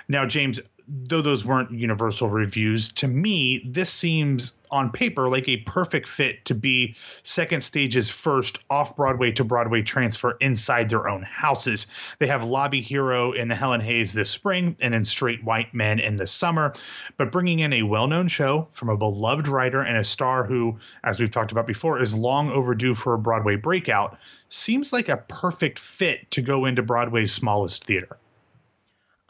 Now, 0.08 0.26
James, 0.26 0.60
though 0.94 1.22
those 1.22 1.42
weren't 1.42 1.70
universal 1.70 2.28
reviews, 2.28 2.92
to 2.92 3.08
me, 3.08 3.62
this 3.64 3.90
seems 3.90 4.54
on 4.70 4.92
paper 4.92 5.26
like 5.26 5.48
a 5.48 5.56
perfect 5.58 6.06
fit 6.06 6.44
to 6.44 6.54
be 6.54 6.94
second 7.22 7.62
stage's 7.62 8.10
first 8.10 8.58
off 8.68 8.94
Broadway 8.94 9.32
to 9.32 9.44
Broadway 9.44 9.80
transfer 9.80 10.36
inside 10.40 10.90
their 10.90 11.08
own 11.08 11.22
houses. 11.22 11.86
They 12.18 12.26
have 12.26 12.44
Lobby 12.44 12.82
Hero 12.82 13.32
in 13.32 13.48
the 13.48 13.54
Helen 13.54 13.80
Hayes 13.80 14.12
this 14.12 14.30
spring 14.30 14.76
and 14.80 14.92
then 14.92 15.06
Straight 15.06 15.42
White 15.42 15.72
Men 15.72 15.98
in 15.98 16.16
the 16.16 16.26
summer. 16.26 16.74
But 17.16 17.32
bringing 17.32 17.60
in 17.60 17.72
a 17.72 17.84
well 17.84 18.06
known 18.06 18.28
show 18.28 18.68
from 18.72 18.90
a 18.90 18.96
beloved 18.96 19.48
writer 19.48 19.80
and 19.80 19.96
a 19.96 20.04
star 20.04 20.44
who, 20.44 20.78
as 21.04 21.18
we've 21.18 21.30
talked 21.30 21.52
about 21.52 21.66
before, 21.66 22.02
is 22.02 22.14
long 22.14 22.50
overdue 22.50 22.94
for 22.94 23.14
a 23.14 23.18
Broadway 23.18 23.56
breakout 23.56 24.18
seems 24.50 24.92
like 24.92 25.08
a 25.08 25.16
perfect 25.16 25.78
fit 25.78 26.30
to 26.32 26.42
go 26.42 26.66
into 26.66 26.82
Broadway's 26.82 27.32
smallest 27.32 27.84
theater. 27.84 28.18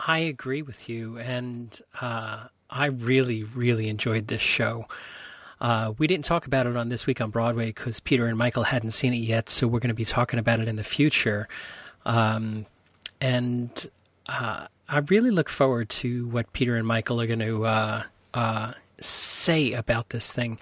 I 0.05 0.19
agree 0.19 0.63
with 0.63 0.89
you, 0.89 1.19
and 1.19 1.79
uh, 2.01 2.47
I 2.69 2.87
really, 2.87 3.45
really 3.45 3.89
enjoyed 3.89 4.27
this 4.27 4.41
show. 4.41 4.87
Uh, 5.61 5.93
we 5.97 6.09
didn't 6.09 6.25
talk 6.25 6.47
about 6.47 6.67
it 6.67 6.77
on 6.77 6.89
this 6.89 7.07
week 7.07 7.21
on 7.21 7.31
Broadway 7.31 7.67
because 7.67 8.01
Peter 8.01 8.27
and 8.27 8.37
Michael 8.37 8.65
hadn't 8.65 8.91
seen 8.91 9.15
it 9.15 9.19
yet, 9.19 9.49
so 9.49 9.69
we're 9.69 9.79
going 9.79 9.89
to 9.91 9.95
be 9.95 10.05
talking 10.05 10.41
about 10.41 10.59
it 10.59 10.67
in 10.67 10.75
the 10.75 10.83
future. 10.83 11.49
Um, 12.05 12.67
and 13.21 13.89
uh, 14.27 14.67
I 14.89 14.99
really 14.99 15.31
look 15.31 15.49
forward 15.49 15.89
to 15.91 16.27
what 16.27 16.53
Peter 16.53 16.75
and 16.75 16.87
Michael 16.87 17.21
are 17.21 17.29
going 17.29 17.39
to 17.39 17.65
uh, 17.65 18.03
uh, 18.35 18.73
say 18.99 19.73
about 19.73 20.09
this 20.09 20.33
thing. 20.33 20.59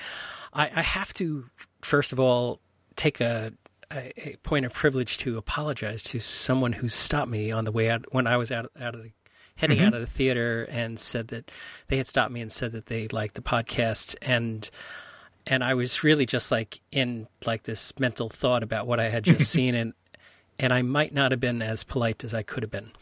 I, 0.52 0.70
I, 0.75 0.82
have 0.82 1.14
to, 1.14 1.47
first 1.80 2.12
of 2.12 2.20
all, 2.20 2.61
take 2.97 3.23
a, 3.23 3.54
a, 3.90 4.32
a, 4.32 4.37
point 4.42 4.66
of 4.66 4.75
privilege 4.75 5.16
to 5.18 5.38
apologize 5.38 6.02
to 6.02 6.20
someone 6.20 6.73
who 6.75 6.88
stopped 6.88 7.30
me 7.30 7.50
on 7.50 7.64
the 7.64 7.73
way 7.73 7.88
out 7.88 8.04
when 8.12 8.26
I 8.26 8.37
was 8.37 8.52
out, 8.52 8.70
out 8.78 8.94
of 8.94 9.02
the 9.02 9.12
heading 9.61 9.79
mm-hmm. 9.79 9.88
out 9.88 9.95
of 9.95 10.00
the 10.00 10.07
theater 10.07 10.67
and 10.71 10.99
said 10.99 11.29
that 11.29 11.50
they 11.88 11.99
had 11.99 12.07
stopped 12.07 12.33
me 12.33 12.40
and 12.40 12.50
said 12.50 12.73
that 12.73 12.87
they 12.87 13.07
liked 13.09 13.35
the 13.35 13.43
podcast 13.43 14.17
and 14.23 14.71
and 15.47 15.64
I 15.64 15.75
was 15.75 16.02
really 16.05 16.26
just 16.26 16.50
like 16.50 16.81
in 16.90 17.26
like 17.45 17.64
this 17.64 17.99
mental 17.99 18.29
thought 18.29 18.62
about 18.62 18.87
what 18.87 19.00
I 19.00 19.09
had 19.09 19.25
just 19.25 19.50
seen 19.52 19.75
and 19.75 19.93
and 20.59 20.73
I 20.73 20.83
might 20.83 21.12
not 21.12 21.31
have 21.33 21.40
been 21.40 21.62
as 21.62 21.85
polite 21.85 22.23
as 22.25 22.35
I 22.35 22.43
could 22.43 22.62
have 22.62 22.71
been. 22.71 22.93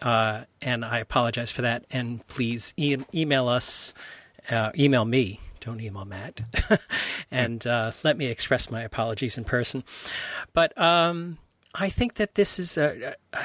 Uh, 0.00 0.44
and 0.62 0.84
I 0.84 0.98
apologize 0.98 1.50
for 1.50 1.62
that. 1.62 1.84
And 1.90 2.24
please 2.28 2.72
e- 2.76 2.96
email 3.12 3.48
us, 3.48 3.92
uh, 4.50 4.70
email 4.78 5.04
me. 5.04 5.40
Don't 5.60 5.80
email 5.80 6.04
Matt, 6.04 6.42
and 7.32 7.66
uh, 7.66 7.90
let 8.04 8.16
me 8.16 8.26
express 8.26 8.70
my 8.70 8.82
apologies 8.82 9.36
in 9.36 9.42
person. 9.42 9.82
But 10.52 10.78
um, 10.80 11.38
I 11.74 11.88
think 11.88 12.14
that 12.14 12.36
this 12.36 12.60
is 12.60 12.78
a, 12.78 13.16
a, 13.32 13.38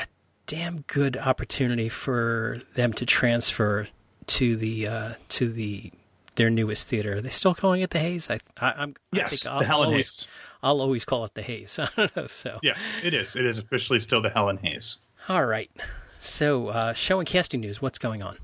damn 0.53 0.81
good 0.81 1.17
opportunity 1.17 1.89
for 1.89 2.57
them 2.75 2.93
to 2.93 3.07
transfer 3.07 3.87
to 4.27 4.55
the 4.55 4.87
uh, 4.87 5.13
to 5.27 5.49
the 5.51 5.91
their 6.35 6.51
newest 6.51 6.87
theater. 6.87 7.15
Are 7.15 7.21
they 7.21 7.29
still 7.29 7.55
calling 7.55 7.81
it 7.81 7.89
the 7.89 7.97
Hayes? 7.97 8.29
I, 8.29 8.39
I 8.61 8.83
am 8.83 8.93
yes, 9.11 9.47
I 9.47 9.53
I'll, 9.53 9.59
the 9.59 9.65
Helen 9.65 9.87
always, 9.87 10.09
Hayes. 10.09 10.27
I'll 10.61 10.81
always 10.81 11.05
call 11.05 11.25
it 11.25 11.33
the 11.33 11.41
Hayes. 11.41 11.79
I 11.79 11.89
don't 11.97 12.15
know. 12.15 12.27
So 12.27 12.59
yeah, 12.61 12.77
it 13.03 13.15
is. 13.15 13.35
It 13.35 13.45
is 13.45 13.57
officially 13.57 13.99
still 13.99 14.21
the 14.21 14.29
Helen 14.29 14.57
Hayes. 14.57 14.97
All 15.27 15.43
right. 15.43 15.71
So 16.19 16.67
uh, 16.67 16.93
show 16.93 17.17
and 17.17 17.27
casting 17.27 17.61
news. 17.61 17.81
What's 17.81 17.97
going 17.97 18.21
on? 18.21 18.37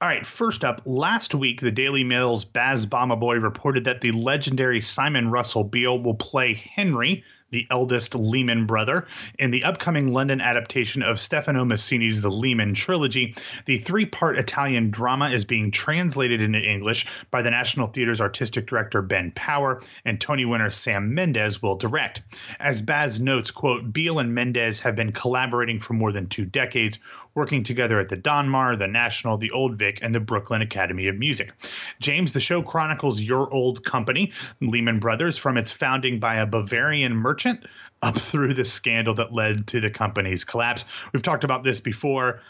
All 0.00 0.08
right, 0.08 0.26
first 0.26 0.64
up, 0.64 0.82
last 0.84 1.34
week, 1.34 1.62
the 1.62 1.72
Daily 1.72 2.04
Mail's 2.04 2.44
Baz 2.44 2.84
Bamigboye 2.84 3.42
reported 3.42 3.84
that 3.84 4.02
the 4.02 4.12
legendary 4.12 4.82
Simon 4.82 5.30
Russell 5.30 5.64
Beale 5.64 5.98
will 5.98 6.14
play 6.14 6.52
Henry, 6.52 7.24
the 7.52 7.66
eldest 7.70 8.14
Lehman 8.14 8.66
brother. 8.66 9.06
In 9.38 9.50
the 9.50 9.62
upcoming 9.62 10.12
London 10.12 10.40
adaptation 10.40 11.02
of 11.02 11.20
Stefano 11.20 11.64
Massini's 11.64 12.22
The 12.22 12.30
Lehman 12.30 12.74
Trilogy, 12.74 13.36
the 13.66 13.76
three 13.76 14.06
part 14.06 14.38
Italian 14.38 14.90
drama 14.90 15.28
is 15.28 15.44
being 15.44 15.70
translated 15.70 16.40
into 16.40 16.58
English 16.58 17.06
by 17.30 17.42
the 17.42 17.50
National 17.50 17.88
Theatre's 17.88 18.22
artistic 18.22 18.66
director 18.66 19.02
Ben 19.02 19.30
Power, 19.32 19.82
and 20.06 20.18
Tony 20.18 20.46
winner 20.46 20.70
Sam 20.70 21.14
Mendes 21.14 21.62
will 21.62 21.76
direct. 21.76 22.22
As 22.58 22.80
Baz 22.80 23.20
notes, 23.20 23.50
quote, 23.50 23.92
Beale 23.92 24.18
and 24.18 24.34
Mendes 24.34 24.80
have 24.80 24.96
been 24.96 25.12
collaborating 25.12 25.78
for 25.78 25.92
more 25.92 26.10
than 26.10 26.28
two 26.28 26.46
decades, 26.46 26.98
working 27.34 27.62
together 27.62 28.00
at 28.00 28.08
the 28.08 28.16
Donmar, 28.16 28.78
the 28.78 28.88
National, 28.88 29.36
the 29.36 29.50
Old 29.50 29.76
Vic, 29.76 29.98
and 30.00 30.14
the 30.14 30.20
Brooklyn 30.20 30.62
Academy 30.62 31.06
of 31.08 31.16
Music. 31.16 31.52
James, 32.00 32.32
the 32.32 32.40
show 32.40 32.62
chronicles 32.62 33.20
your 33.20 33.52
old 33.52 33.84
company, 33.84 34.32
Lehman 34.62 34.98
Brothers, 34.98 35.36
from 35.36 35.58
its 35.58 35.70
founding 35.70 36.18
by 36.18 36.36
a 36.36 36.46
Bavarian 36.46 37.14
merchant 37.14 37.41
up 38.02 38.18
through 38.18 38.54
the 38.54 38.64
scandal 38.64 39.14
that 39.14 39.32
led 39.32 39.66
to 39.68 39.80
the 39.80 39.90
company's 39.90 40.44
collapse. 40.44 40.84
We've 41.12 41.22
talked 41.22 41.44
about 41.44 41.62
this 41.62 41.80
before 41.80 42.40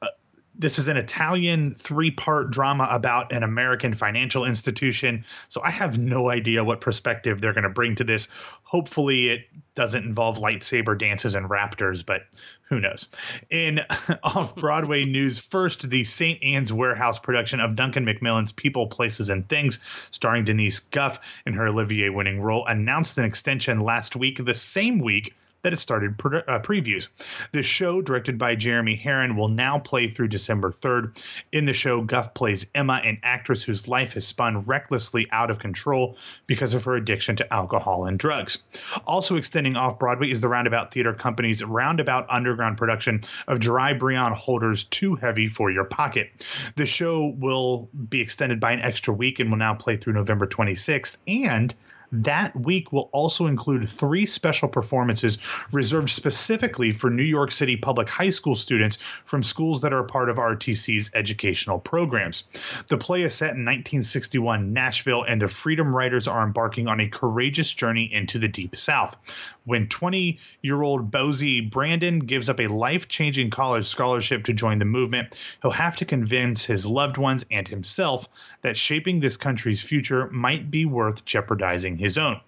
uh, 0.00 0.08
this 0.54 0.78
is 0.78 0.88
an 0.88 0.96
Italian 0.96 1.74
three 1.74 2.12
part 2.12 2.50
drama 2.50 2.86
about 2.90 3.32
an 3.32 3.42
American 3.42 3.94
financial 3.94 4.44
institution. 4.44 5.24
So 5.48 5.62
I 5.62 5.70
have 5.70 5.98
no 5.98 6.30
idea 6.30 6.62
what 6.62 6.80
perspective 6.80 7.40
they're 7.40 7.52
going 7.52 7.64
to 7.64 7.70
bring 7.70 7.96
to 7.96 8.04
this. 8.04 8.28
Hopefully, 8.62 9.30
it 9.30 9.46
doesn't 9.74 10.04
involve 10.04 10.38
lightsaber 10.38 10.96
dances 10.96 11.34
and 11.34 11.50
raptors, 11.50 12.06
but 12.06 12.22
who 12.70 12.80
knows? 12.80 13.08
In 13.50 13.80
off 14.22 14.54
Broadway 14.54 15.04
news, 15.04 15.38
first, 15.38 15.90
the 15.90 16.04
St. 16.04 16.42
Ann's 16.42 16.72
Warehouse 16.72 17.18
production 17.18 17.60
of 17.60 17.76
Duncan 17.76 18.04
Macmillan's 18.04 18.52
People, 18.52 18.86
Places, 18.86 19.28
and 19.28 19.46
Things, 19.48 19.80
starring 20.12 20.44
Denise 20.44 20.78
Gough 20.78 21.20
in 21.44 21.52
her 21.52 21.66
Olivier 21.66 22.08
winning 22.08 22.40
role, 22.40 22.64
announced 22.66 23.18
an 23.18 23.24
extension 23.24 23.80
last 23.80 24.14
week, 24.16 24.44
the 24.44 24.54
same 24.54 25.00
week 25.00 25.34
that 25.62 25.72
it 25.72 25.78
started 25.78 26.18
pre- 26.18 26.38
uh, 26.38 26.60
previews. 26.60 27.08
The 27.52 27.62
show, 27.62 28.00
directed 28.00 28.38
by 28.38 28.54
Jeremy 28.54 28.96
Herrin, 28.96 29.36
will 29.36 29.48
now 29.48 29.78
play 29.78 30.08
through 30.08 30.28
December 30.28 30.70
3rd. 30.70 31.22
In 31.52 31.64
the 31.64 31.72
show, 31.72 32.02
Gough 32.02 32.34
plays 32.34 32.66
Emma, 32.74 33.00
an 33.04 33.18
actress 33.22 33.62
whose 33.62 33.88
life 33.88 34.14
has 34.14 34.26
spun 34.26 34.62
recklessly 34.62 35.28
out 35.30 35.50
of 35.50 35.58
control 35.58 36.16
because 36.46 36.74
of 36.74 36.84
her 36.84 36.94
addiction 36.94 37.36
to 37.36 37.52
alcohol 37.52 38.06
and 38.06 38.18
drugs. 38.18 38.58
Also 39.06 39.36
extending 39.36 39.76
off 39.76 39.98
Broadway 39.98 40.30
is 40.30 40.40
the 40.40 40.48
Roundabout 40.48 40.92
Theater 40.92 41.12
Company's 41.12 41.62
Roundabout 41.62 42.26
Underground 42.28 42.78
production 42.78 43.22
of 43.46 43.58
Jiréh 43.58 43.98
Breon 43.98 44.32
Holder's 44.34 44.84
Too 44.84 45.16
Heavy 45.16 45.48
for 45.48 45.70
Your 45.70 45.84
Pocket. 45.84 46.46
The 46.76 46.86
show 46.86 47.34
will 47.38 47.88
be 48.08 48.20
extended 48.20 48.60
by 48.60 48.72
an 48.72 48.80
extra 48.80 49.12
week 49.12 49.40
and 49.40 49.50
will 49.50 49.58
now 49.58 49.74
play 49.74 49.96
through 49.96 50.14
November 50.14 50.46
26th. 50.46 51.16
And 51.26 51.74
that 52.12 52.58
week 52.58 52.92
will 52.92 53.08
also 53.12 53.46
include 53.46 53.88
three 53.88 54.26
special 54.26 54.68
performances 54.68 55.38
reserved 55.72 56.10
specifically 56.10 56.92
for 56.92 57.10
New 57.10 57.22
York 57.22 57.52
City 57.52 57.76
public 57.76 58.08
high 58.08 58.30
school 58.30 58.56
students 58.56 58.98
from 59.24 59.42
schools 59.42 59.80
that 59.82 59.92
are 59.92 60.02
part 60.02 60.28
of 60.28 60.36
RTC's 60.36 61.10
educational 61.14 61.78
programs. 61.78 62.44
The 62.88 62.98
play 62.98 63.22
is 63.22 63.34
set 63.34 63.50
in 63.50 63.64
1961 63.64 64.72
Nashville, 64.72 65.22
and 65.22 65.40
the 65.40 65.48
Freedom 65.48 65.94
Riders 65.94 66.26
are 66.26 66.44
embarking 66.44 66.88
on 66.88 67.00
a 67.00 67.08
courageous 67.08 67.72
journey 67.72 68.12
into 68.12 68.38
the 68.38 68.48
Deep 68.48 68.74
South. 68.74 69.16
When 69.64 69.88
20 69.88 70.38
year 70.62 70.82
old 70.82 71.10
Bosie 71.10 71.60
Brandon 71.60 72.18
gives 72.18 72.48
up 72.48 72.60
a 72.60 72.66
life 72.66 73.08
changing 73.08 73.50
college 73.50 73.86
scholarship 73.86 74.44
to 74.44 74.52
join 74.52 74.78
the 74.78 74.84
movement, 74.84 75.36
he'll 75.62 75.70
have 75.70 75.96
to 75.96 76.04
convince 76.04 76.64
his 76.64 76.86
loved 76.86 77.18
ones 77.18 77.44
and 77.50 77.68
himself 77.68 78.28
that 78.62 78.76
shaping 78.76 79.20
this 79.20 79.36
country's 79.36 79.82
future 79.82 80.28
might 80.30 80.70
be 80.70 80.86
worth 80.86 81.24
jeopardizing 81.24 81.99
his 82.00 82.18
own. 82.18 82.40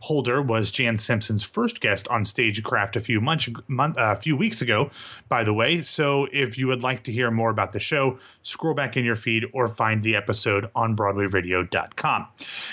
Holder 0.00 0.42
was 0.42 0.70
Jan 0.70 0.98
Simpson's 0.98 1.42
first 1.42 1.80
guest 1.80 2.06
on 2.08 2.24
Stagecraft 2.24 2.96
a 2.96 3.00
few 3.00 3.20
months, 3.20 3.48
month, 3.66 3.96
uh, 3.96 4.14
a 4.16 4.20
few 4.20 4.36
weeks 4.36 4.60
ago, 4.62 4.90
by 5.28 5.44
the 5.44 5.54
way. 5.54 5.82
So 5.82 6.28
if 6.30 6.58
you 6.58 6.66
would 6.66 6.82
like 6.82 7.04
to 7.04 7.12
hear 7.12 7.30
more 7.30 7.50
about 7.50 7.72
the 7.72 7.80
show, 7.80 8.18
scroll 8.42 8.74
back 8.74 8.96
in 8.96 9.04
your 9.04 9.16
feed 9.16 9.44
or 9.52 9.68
find 9.68 10.02
the 10.02 10.16
episode 10.16 10.70
on 10.74 10.96
BroadwayRadio.com. 10.96 12.26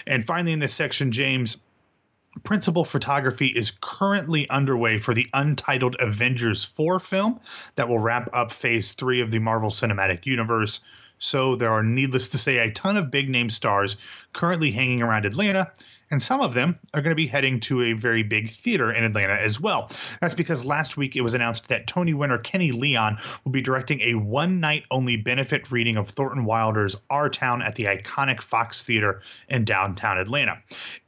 And 0.05 0.25
finally, 0.25 0.53
in 0.53 0.59
this 0.59 0.73
section, 0.73 1.11
James 1.11 1.57
principal 2.43 2.83
photography 2.83 3.47
is 3.47 3.71
currently 3.79 4.49
underway 4.49 4.97
for 4.97 5.13
the 5.13 5.27
untitled 5.33 5.95
Avengers 5.99 6.65
4 6.65 6.99
film 6.99 7.39
that 7.75 7.87
will 7.87 7.99
wrap 7.99 8.29
up 8.33 8.51
phase 8.51 8.93
3 8.93 9.21
of 9.21 9.31
the 9.31 9.39
Marvel 9.39 9.69
Cinematic 9.69 10.25
Universe. 10.25 10.79
So 11.19 11.55
there 11.55 11.69
are, 11.69 11.83
needless 11.83 12.29
to 12.29 12.37
say, 12.37 12.57
a 12.57 12.71
ton 12.71 12.97
of 12.97 13.11
big 13.11 13.29
name 13.29 13.49
stars 13.49 13.95
currently 14.33 14.71
hanging 14.71 15.01
around 15.01 15.25
Atlanta, 15.25 15.71
and 16.13 16.21
some 16.21 16.41
of 16.41 16.53
them 16.53 16.79
are 16.93 17.01
going 17.01 17.09
to 17.09 17.15
be 17.15 17.25
heading 17.25 17.59
to 17.59 17.81
a 17.81 17.93
very 17.93 18.21
big 18.21 18.51
theater 18.51 18.93
in 18.93 19.03
Atlanta 19.03 19.33
as 19.33 19.59
well. 19.59 19.89
That's 20.21 20.35
because 20.35 20.63
last 20.63 20.95
week 20.95 21.15
it 21.15 21.21
was 21.21 21.33
announced 21.33 21.69
that 21.69 21.87
Tony 21.87 22.13
winner 22.13 22.37
Kenny 22.37 22.71
Leon 22.71 23.17
will 23.43 23.51
be 23.51 23.61
directing 23.61 23.99
a 24.01 24.13
one 24.13 24.59
night 24.59 24.83
only 24.91 25.17
benefit 25.17 25.71
reading 25.71 25.97
of 25.97 26.07
Thornton 26.07 26.45
Wilder's 26.45 26.95
Our 27.09 27.29
Town 27.29 27.63
at 27.63 27.73
the 27.73 27.85
iconic 27.85 28.43
Fox 28.43 28.83
Theater 28.83 29.23
in 29.49 29.65
downtown 29.65 30.19
Atlanta. 30.19 30.61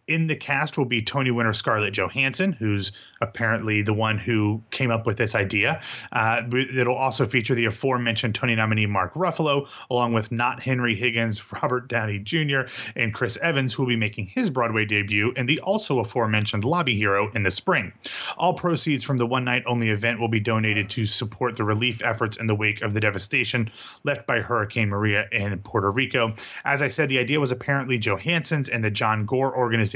In 0.08 0.28
the 0.28 0.36
cast 0.36 0.78
will 0.78 0.86
be 0.86 1.02
Tony 1.02 1.32
winner 1.32 1.54
Scarlett 1.54 1.94
Johansson, 1.94 2.52
who's 2.52 2.92
apparently 3.22 3.82
the 3.82 3.94
one 3.94 4.20
who 4.20 4.62
came 4.70 4.92
up 4.92 5.08
with 5.08 5.18
this 5.18 5.34
idea. 5.34 5.82
Uh, 6.12 6.44
it'll 6.54 6.96
also 6.96 7.26
feature 7.26 7.56
the 7.56 7.66
aforementioned 7.66 8.36
Tony 8.36 8.56
nominee 8.56 8.86
Mark 8.86 9.16
Ruffalo, 9.16 9.68
along 9.90 10.14
with 10.14 10.32
not 10.32 10.62
Henry 10.62 10.96
Higgins, 10.96 11.42
Robert 11.54 11.88
Downey 11.88 12.20
Jr., 12.20 12.62
and 12.96 13.14
Chris 13.14 13.38
Evans, 13.42 13.74
who 13.74 13.84
will 13.84 13.90
be 13.90 13.96
making 13.96 14.28
his 14.28 14.50
Broadway 14.50 14.86
debut 14.86 15.34
and 15.36 15.50
the 15.50 15.60
also 15.62 16.00
aforementioned 16.00 16.66
Lobby 16.66 16.96
Hero 16.96 17.32
in 17.34 17.42
the 17.42 17.52
spring. 17.52 17.92
All 18.38 18.54
proceeds 18.54 19.04
from 19.04 19.18
the 19.18 19.26
one 19.26 19.44
night 19.44 19.64
only 19.66 19.90
event 19.90 20.20
will 20.20 20.28
be 20.28 20.40
donated 20.40 20.90
to 20.92 21.06
support 21.08 21.56
the 21.56 21.64
relief 21.64 22.04
efforts 22.04 22.38
in 22.38 22.46
the 22.46 22.56
wake 22.56 22.82
of 22.84 22.94
the 22.94 23.00
devastation 23.00 23.72
left 24.04 24.28
by 24.28 24.40
Hurricane 24.40 24.90
Maria 24.90 25.26
in 25.32 25.58
Puerto 25.60 25.90
Rico. 25.90 26.36
As 26.64 26.82
I 26.84 26.90
said, 26.90 27.10
the 27.10 27.18
idea 27.18 27.40
was 27.40 27.52
apparently 27.52 27.98
Johansson's, 27.98 28.70
and 28.70 28.84
the 28.84 28.92
John 28.92 29.26
Gore 29.26 29.56
organization 29.56 29.95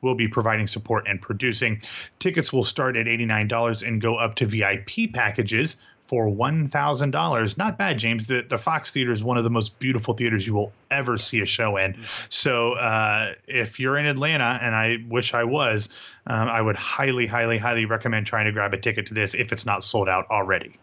will 0.00 0.14
be 0.14 0.28
providing 0.28 0.66
support 0.66 1.06
and 1.08 1.20
producing. 1.20 1.80
Tickets 2.18 2.52
will 2.52 2.64
start 2.64 2.96
at 2.96 3.06
$89 3.06 3.86
and 3.86 4.00
go 4.00 4.16
up 4.16 4.34
to 4.36 4.46
VIP 4.46 5.12
packages 5.12 5.76
for 6.06 6.26
$1,000. 6.26 7.58
Not 7.58 7.78
bad, 7.78 7.98
James. 7.98 8.26
The, 8.26 8.42
the 8.42 8.58
Fox 8.58 8.90
Theater 8.90 9.12
is 9.12 9.24
one 9.24 9.38
of 9.38 9.44
the 9.44 9.50
most 9.50 9.78
beautiful 9.78 10.12
theaters 10.12 10.46
you 10.46 10.52
will 10.52 10.70
ever 10.90 11.16
see 11.16 11.40
a 11.40 11.46
show 11.46 11.78
in. 11.78 11.96
So 12.28 12.74
uh, 12.74 13.32
if 13.46 13.80
you're 13.80 13.96
in 13.96 14.04
Atlanta, 14.04 14.58
and 14.60 14.74
I 14.74 14.98
wish 15.08 15.32
I 15.32 15.44
was, 15.44 15.88
um, 16.26 16.48
I 16.48 16.60
would 16.60 16.76
highly, 16.76 17.26
highly, 17.26 17.56
highly 17.56 17.86
recommend 17.86 18.26
trying 18.26 18.44
to 18.44 18.52
grab 18.52 18.74
a 18.74 18.78
ticket 18.78 19.06
to 19.06 19.14
this 19.14 19.34
if 19.34 19.52
it's 19.52 19.64
not 19.64 19.84
sold 19.84 20.06
out 20.06 20.30
already. 20.30 20.76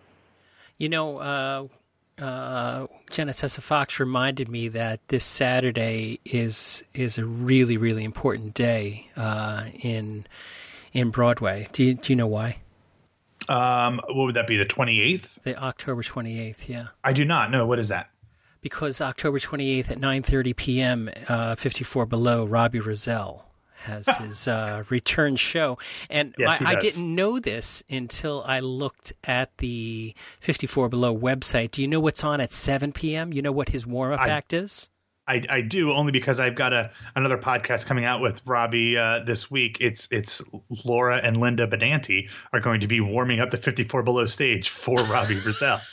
You 0.79 0.89
know, 0.89 1.18
uh, 1.18 1.68
uh, 2.21 2.88
Jenna 3.09 3.33
Tessa 3.33 3.61
Fox 3.61 3.99
reminded 3.99 4.49
me 4.49 4.67
that 4.69 4.99
this 5.07 5.23
Saturday 5.23 6.19
is 6.25 6.83
is 6.93 7.17
a 7.17 7.25
really 7.25 7.77
really 7.77 8.03
important 8.03 8.53
day 8.53 9.09
uh, 9.15 9.65
in 9.81 10.25
in 10.93 11.11
Broadway. 11.11 11.67
Do 11.71 11.83
you, 11.83 11.93
do 11.95 12.13
you 12.13 12.15
know 12.15 12.27
why? 12.27 12.57
Um, 13.47 13.99
what 14.07 14.25
would 14.25 14.35
that 14.35 14.47
be? 14.47 14.57
The 14.57 14.65
twenty 14.65 15.01
eighth? 15.01 15.39
The 15.43 15.57
October 15.57 16.03
twenty 16.03 16.39
eighth. 16.39 16.69
Yeah. 16.69 16.88
I 17.03 17.13
do 17.13 17.25
not 17.25 17.51
know. 17.51 17.65
What 17.65 17.79
is 17.79 17.89
that? 17.89 18.09
Because 18.61 19.01
October 19.01 19.39
twenty 19.39 19.71
eighth 19.71 19.89
at 19.89 19.99
nine 19.99 20.21
thirty 20.21 20.53
p.m. 20.53 21.09
Uh, 21.27 21.55
Fifty 21.55 21.83
four 21.83 22.05
below 22.05 22.45
Robbie 22.45 22.79
Rozelle 22.79 23.49
has 23.81 24.07
his 24.17 24.48
uh, 24.48 24.83
return 24.89 25.36
show. 25.36 25.77
And 26.09 26.36
yes, 26.38 26.62
I, 26.62 26.71
I, 26.71 26.75
didn't 26.75 27.15
know 27.15 27.39
this 27.39 27.83
until 27.89 28.43
I 28.45 28.59
looked 28.59 29.13
at 29.24 29.57
the 29.57 30.13
54 30.39 30.89
Below 30.89 31.17
website. 31.17 31.71
Do 31.71 31.81
you 31.81 31.88
know 31.88 32.00
what's 32.00 32.24
on 32.24 32.41
at 32.41 32.53
7 32.53 32.91
p.m.? 32.91 33.33
You 33.33 33.41
know 33.41 33.51
what 33.51 33.69
his 33.69 33.86
warm 33.86 34.13
up 34.13 34.19
act 34.21 34.53
is? 34.53 34.89
I, 35.27 35.43
I, 35.48 35.62
do 35.62 35.91
only 35.91 36.12
because 36.12 36.39
I've 36.39 36.55
got 36.55 36.74
a 36.74 36.91
another 37.15 37.38
podcast 37.38 37.86
coming 37.86 38.03
out 38.03 38.19
with 38.19 38.41
Robbie 38.45 38.98
uh, 38.98 39.19
this 39.19 39.51
week. 39.51 39.77
It's 39.79 40.07
it's 40.09 40.41
Laura 40.83 41.17
and 41.17 41.38
Linda 41.38 41.67
Benanti 41.67 42.29
are 42.51 42.59
going 42.59 42.81
to 42.81 42.88
be 42.88 43.00
warming 43.00 43.39
up 43.39 43.51
the 43.51 43.59
54 43.59 44.01
Below 44.01 44.25
stage 44.25 44.69
for 44.69 44.98
Robbie 45.03 45.39
Rozelle. 45.45 45.81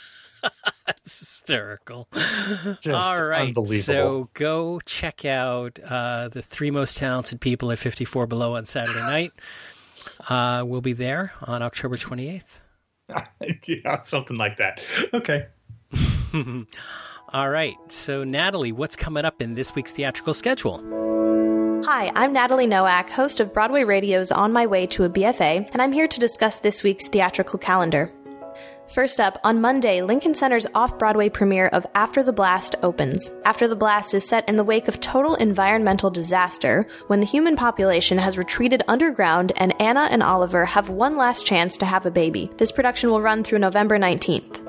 That's 0.87 1.19
hysterical. 1.19 2.07
Just 2.13 2.87
All 2.87 3.23
right. 3.23 3.55
So 3.67 4.29
go 4.33 4.79
check 4.85 5.25
out 5.25 5.79
uh, 5.83 6.29
the 6.29 6.41
three 6.41 6.71
most 6.71 6.97
talented 6.97 7.41
people 7.41 7.71
at 7.71 7.79
54 7.79 8.27
Below 8.27 8.55
on 8.55 8.65
Saturday 8.65 8.99
night. 9.01 9.31
Uh, 10.29 10.63
we'll 10.65 10.81
be 10.81 10.93
there 10.93 11.33
on 11.41 11.61
October 11.61 11.97
28th. 11.97 12.43
yeah, 13.65 14.01
something 14.01 14.37
like 14.37 14.57
that. 14.57 14.81
Okay. 15.13 15.47
All 17.33 17.49
right. 17.49 17.75
So, 17.89 18.23
Natalie, 18.23 18.71
what's 18.71 18.95
coming 18.95 19.25
up 19.25 19.41
in 19.41 19.55
this 19.55 19.75
week's 19.75 19.91
theatrical 19.91 20.33
schedule? 20.33 20.83
Hi, 21.85 22.11
I'm 22.15 22.33
Natalie 22.33 22.67
Nowak, 22.67 23.09
host 23.09 23.39
of 23.39 23.53
Broadway 23.53 23.83
Radio's 23.83 24.31
On 24.31 24.51
My 24.51 24.65
Way 24.65 24.87
to 24.87 25.03
a 25.05 25.09
BFA, 25.09 25.69
and 25.71 25.81
I'm 25.81 25.93
here 25.93 26.07
to 26.07 26.19
discuss 26.19 26.59
this 26.59 26.83
week's 26.83 27.07
theatrical 27.07 27.59
calendar. 27.59 28.11
First 28.89 29.19
up, 29.19 29.37
on 29.43 29.59
Monday, 29.59 30.01
Lincoln 30.01 30.33
Center's 30.33 30.65
off 30.73 30.97
Broadway 30.97 31.27
premiere 31.27 31.67
of 31.67 31.85
After 31.93 32.23
the 32.23 32.31
Blast 32.31 32.75
opens. 32.81 33.29
After 33.43 33.67
the 33.67 33.75
Blast 33.75 34.13
is 34.13 34.27
set 34.27 34.47
in 34.47 34.55
the 34.55 34.63
wake 34.63 34.87
of 34.87 35.01
total 35.01 35.35
environmental 35.35 36.09
disaster 36.09 36.87
when 37.07 37.19
the 37.19 37.25
human 37.25 37.57
population 37.57 38.17
has 38.17 38.37
retreated 38.37 38.83
underground 38.87 39.51
and 39.57 39.79
Anna 39.81 40.07
and 40.09 40.23
Oliver 40.23 40.65
have 40.65 40.89
one 40.89 41.17
last 41.17 41.45
chance 41.45 41.75
to 41.77 41.85
have 41.85 42.05
a 42.05 42.11
baby. 42.11 42.49
This 42.57 42.71
production 42.71 43.09
will 43.09 43.21
run 43.21 43.43
through 43.43 43.59
November 43.59 43.99
19th. 43.99 44.66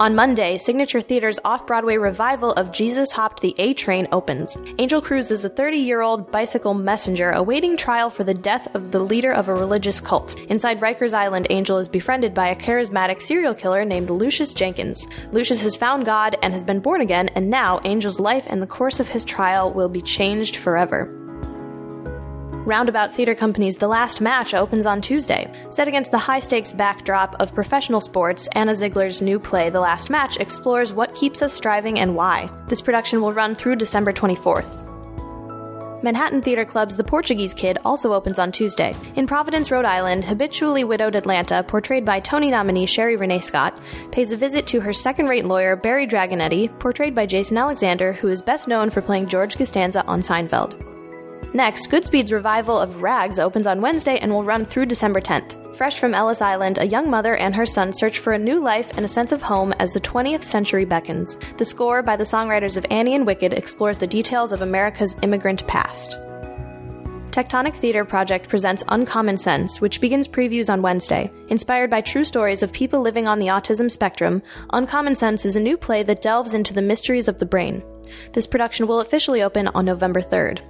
On 0.00 0.16
Monday, 0.16 0.58
Signature 0.58 1.00
Theater's 1.00 1.38
off 1.44 1.68
Broadway 1.68 1.98
revival 1.98 2.50
of 2.54 2.72
Jesus 2.72 3.12
Hopped 3.12 3.40
the 3.40 3.54
A 3.58 3.74
Train 3.74 4.08
opens. 4.10 4.56
Angel 4.80 5.00
Cruz 5.00 5.30
is 5.30 5.44
a 5.44 5.48
30 5.48 5.76
year 5.76 6.00
old 6.00 6.32
bicycle 6.32 6.74
messenger 6.74 7.30
awaiting 7.30 7.76
trial 7.76 8.10
for 8.10 8.24
the 8.24 8.34
death 8.34 8.74
of 8.74 8.90
the 8.90 8.98
leader 8.98 9.30
of 9.30 9.46
a 9.46 9.54
religious 9.54 10.00
cult. 10.00 10.36
Inside 10.50 10.80
Rikers 10.80 11.14
Island, 11.14 11.46
Angel 11.48 11.78
is 11.78 11.88
befriended 11.88 12.34
by 12.34 12.48
a 12.48 12.56
charismatic 12.56 13.22
serial 13.22 13.54
killer 13.54 13.84
named 13.84 14.10
Lucius 14.10 14.52
Jenkins. 14.52 15.06
Lucius 15.30 15.62
has 15.62 15.76
found 15.76 16.04
God 16.04 16.36
and 16.42 16.52
has 16.52 16.64
been 16.64 16.80
born 16.80 17.00
again, 17.00 17.28
and 17.36 17.48
now 17.48 17.78
Angel's 17.84 18.18
life 18.18 18.48
and 18.48 18.60
the 18.60 18.66
course 18.66 18.98
of 18.98 19.10
his 19.10 19.24
trial 19.24 19.72
will 19.72 19.88
be 19.88 20.00
changed 20.00 20.56
forever. 20.56 21.23
Roundabout 22.64 23.12
Theater 23.12 23.34
Company's 23.34 23.76
The 23.76 23.88
Last 23.88 24.22
Match 24.22 24.54
opens 24.54 24.86
on 24.86 25.02
Tuesday. 25.02 25.52
Set 25.68 25.86
against 25.86 26.10
the 26.10 26.18
high 26.18 26.40
stakes 26.40 26.72
backdrop 26.72 27.36
of 27.38 27.52
professional 27.52 28.00
sports, 28.00 28.48
Anna 28.52 28.74
Ziegler's 28.74 29.20
new 29.20 29.38
play, 29.38 29.68
The 29.68 29.80
Last 29.80 30.08
Match, 30.08 30.38
explores 30.38 30.90
what 30.90 31.14
keeps 31.14 31.42
us 31.42 31.52
striving 31.52 32.00
and 32.00 32.16
why. 32.16 32.50
This 32.68 32.80
production 32.80 33.20
will 33.20 33.34
run 33.34 33.54
through 33.54 33.76
December 33.76 34.14
24th. 34.14 34.82
Manhattan 36.02 36.40
Theater 36.40 36.64
Club's 36.64 36.96
The 36.96 37.04
Portuguese 37.04 37.52
Kid 37.52 37.76
also 37.84 38.14
opens 38.14 38.38
on 38.38 38.50
Tuesday. 38.50 38.96
In 39.16 39.26
Providence, 39.26 39.70
Rhode 39.70 39.84
Island, 39.84 40.24
habitually 40.24 40.84
widowed 40.84 41.16
Atlanta, 41.16 41.62
portrayed 41.62 42.06
by 42.06 42.18
Tony 42.18 42.50
nominee 42.50 42.86
Sherie 42.86 43.16
Rene 43.16 43.40
Scott, 43.40 43.78
pays 44.10 44.32
a 44.32 44.38
visit 44.38 44.66
to 44.68 44.80
her 44.80 44.92
second 44.94 45.28
rate 45.28 45.44
lawyer, 45.44 45.76
Barry 45.76 46.06
Dragonetti, 46.06 46.78
portrayed 46.78 47.14
by 47.14 47.26
Jason 47.26 47.58
Alexander, 47.58 48.14
who 48.14 48.28
is 48.28 48.40
best 48.40 48.68
known 48.68 48.88
for 48.88 49.02
playing 49.02 49.26
George 49.26 49.58
Costanza 49.58 50.02
on 50.06 50.20
Seinfeld. 50.20 50.93
Next, 51.54 51.88
Goodspeed's 51.88 52.32
revival 52.32 52.76
of 52.76 53.00
Rags 53.00 53.38
opens 53.38 53.68
on 53.68 53.80
Wednesday 53.80 54.18
and 54.18 54.32
will 54.32 54.42
run 54.42 54.66
through 54.66 54.86
December 54.86 55.20
10th. 55.20 55.76
Fresh 55.76 56.00
from 56.00 56.12
Ellis 56.12 56.42
Island, 56.42 56.78
a 56.78 56.86
young 56.86 57.08
mother 57.08 57.36
and 57.36 57.54
her 57.54 57.64
son 57.64 57.92
search 57.92 58.18
for 58.18 58.32
a 58.32 58.38
new 58.38 58.60
life 58.60 58.90
and 58.96 59.06
a 59.06 59.08
sense 59.08 59.30
of 59.30 59.40
home 59.40 59.72
as 59.78 59.92
the 59.92 60.00
20th 60.00 60.42
century 60.42 60.84
beckons. 60.84 61.36
The 61.56 61.64
score 61.64 62.02
by 62.02 62.16
the 62.16 62.24
songwriters 62.24 62.76
of 62.76 62.84
Annie 62.90 63.14
and 63.14 63.24
Wicked 63.24 63.52
explores 63.52 63.98
the 63.98 64.06
details 64.08 64.50
of 64.50 64.62
America's 64.62 65.14
immigrant 65.22 65.64
past. 65.68 66.18
Tectonic 67.30 67.76
Theater 67.76 68.04
Project 68.04 68.48
presents 68.48 68.82
Uncommon 68.88 69.38
Sense, 69.38 69.80
which 69.80 70.00
begins 70.00 70.26
previews 70.26 70.72
on 70.72 70.82
Wednesday. 70.82 71.30
Inspired 71.50 71.88
by 71.88 72.00
true 72.00 72.24
stories 72.24 72.64
of 72.64 72.72
people 72.72 73.00
living 73.00 73.28
on 73.28 73.38
the 73.38 73.46
autism 73.46 73.88
spectrum, 73.88 74.42
Uncommon 74.72 75.14
Sense 75.14 75.44
is 75.44 75.54
a 75.54 75.60
new 75.60 75.76
play 75.76 76.02
that 76.02 76.20
delves 76.20 76.52
into 76.52 76.74
the 76.74 76.82
mysteries 76.82 77.28
of 77.28 77.38
the 77.38 77.46
brain. 77.46 77.80
This 78.32 78.48
production 78.48 78.88
will 78.88 79.00
officially 79.00 79.44
open 79.44 79.68
on 79.68 79.84
November 79.84 80.20
3rd. 80.20 80.62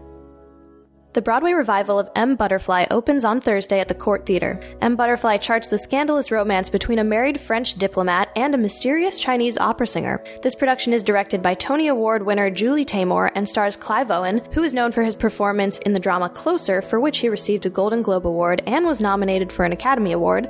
The 1.15 1.23
Broadway 1.23 1.53
revival 1.53 2.01
of 2.01 2.11
M. 2.17 2.35
Butterfly 2.35 2.87
opens 2.91 3.25
on 3.25 3.41
Thursday 3.41 3.79
at 3.79 3.87
the 3.87 3.95
Cort 3.95 4.27
Theater. 4.27 4.59
M. 4.81 4.97
Butterfly 4.97 5.37
charts 5.37 5.69
the 5.69 5.79
scandalous 5.79 6.33
romance 6.33 6.69
between 6.69 6.99
a 6.99 7.05
married 7.05 7.39
French 7.39 7.75
diplomat 7.75 8.33
and 8.35 8.53
a 8.53 8.59
mysterious 8.59 9.21
Chinese 9.21 9.57
opera 9.57 9.87
singer. 9.87 10.21
This 10.43 10.57
production 10.57 10.93
is 10.93 11.05
directed 11.05 11.41
by 11.41 11.55
Tony 11.55 11.87
Award 11.87 12.27
winner 12.27 12.51
Julie 12.51 12.85
Taymor 12.85 13.31
and 13.37 13.49
stars 13.49 13.77
Clive 13.77 14.11
Owen, 14.11 14.43
who 14.55 14.65
is 14.65 14.75
known 14.75 14.91
for 14.91 15.05
his 15.05 15.15
performance 15.15 15.79
in 15.79 15.93
the 15.93 16.01
drama 16.01 16.29
Closer, 16.29 16.83
for 16.83 16.99
which 16.99 17.19
he 17.19 17.29
received 17.29 17.65
a 17.65 17.71
Golden 17.71 18.03
Globe 18.03 18.27
Award 18.27 18.65
and 18.67 18.85
was 18.85 19.01
nominated 19.01 19.53
for 19.53 19.65
an 19.65 19.71
Academy 19.71 20.11
Award. 20.11 20.49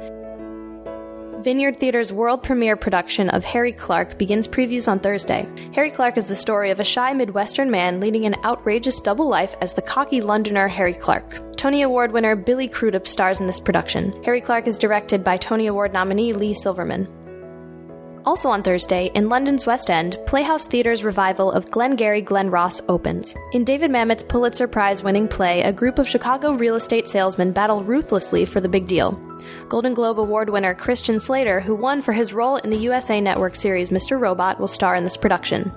Vineyard 1.45 1.79
Theater's 1.79 2.11
world 2.11 2.43
premiere 2.43 2.75
production 2.75 3.29
of 3.29 3.45
Harry 3.45 3.73
Clark 3.73 4.17
begins 4.17 4.49
previews 4.49 4.91
on 4.91 4.99
Thursday. 4.99 5.47
Harry 5.75 5.91
Clark 5.91 6.17
is 6.17 6.25
the 6.25 6.35
story 6.35 6.71
of 6.71 6.81
a 6.81 6.85
shy 6.85 7.13
Midwestern 7.13 7.71
man 7.71 8.01
leading 8.01 8.25
an 8.25 8.35
outrageous 8.45 8.99
double 8.99 9.29
life 9.29 9.55
as 9.61 9.75
the 9.75 9.83
cocky 9.83 10.23
Londoner 10.23 10.69
Harry 10.69 10.95
Clark. 10.95 11.55
Tony 11.59 11.83
Award 11.83 12.13
winner 12.13 12.35
Billy 12.35 12.67
Crudup 12.67 13.07
stars 13.07 13.41
in 13.41 13.47
this 13.47 13.61
production. 13.61 14.23
Harry 14.25 14.41
Clark 14.41 14.67
is 14.67 14.79
directed 14.79 15.23
by 15.23 15.37
Tony 15.37 15.67
Award 15.67 15.93
nominee 15.93 16.33
Leigh 16.33 16.55
Silverman. 16.55 17.07
Also 18.27 18.49
on 18.49 18.63
Thursday, 18.63 19.11
in 19.15 19.29
London's 19.29 19.67
West 19.67 19.91
End, 19.91 20.19
Playhouse 20.25 20.67
Theatre's 20.67 21.05
revival 21.05 21.53
of 21.53 21.71
Glengarry 21.71 22.23
Glen 22.23 22.49
Ross 22.51 22.81
opens. 22.89 23.37
In 23.53 23.65
David 23.65 23.91
Mamet's 23.91 24.23
Pulitzer 24.23 24.67
Prize 24.67 25.03
winning 25.03 25.29
play, 25.29 25.61
a 25.63 25.73
group 25.73 25.99
of 25.99 26.09
Chicago 26.09 26.53
real 26.53 26.75
estate 26.75 27.07
salesmen 27.07 27.53
battle 27.53 27.85
ruthlessly 27.85 28.47
for 28.47 28.63
the 28.63 28.69
big 28.69 28.87
deal. 28.87 29.13
Golden 29.69 29.93
Globe 29.93 30.19
Award 30.19 30.49
winner 30.49 30.75
Christian 30.75 31.21
Slater, 31.21 31.61
who 31.61 31.75
won 31.75 32.01
for 32.01 32.13
his 32.13 32.33
role 32.33 32.57
in 32.57 32.71
the 32.71 32.79
USA 32.79 33.21
Network 33.21 33.57
series 33.57 33.91
Mr. 33.91 34.19
Robot, 34.19 34.59
will 34.59 34.69
star 34.69 34.97
in 34.97 35.05
this 35.05 35.19
production. 35.19 35.71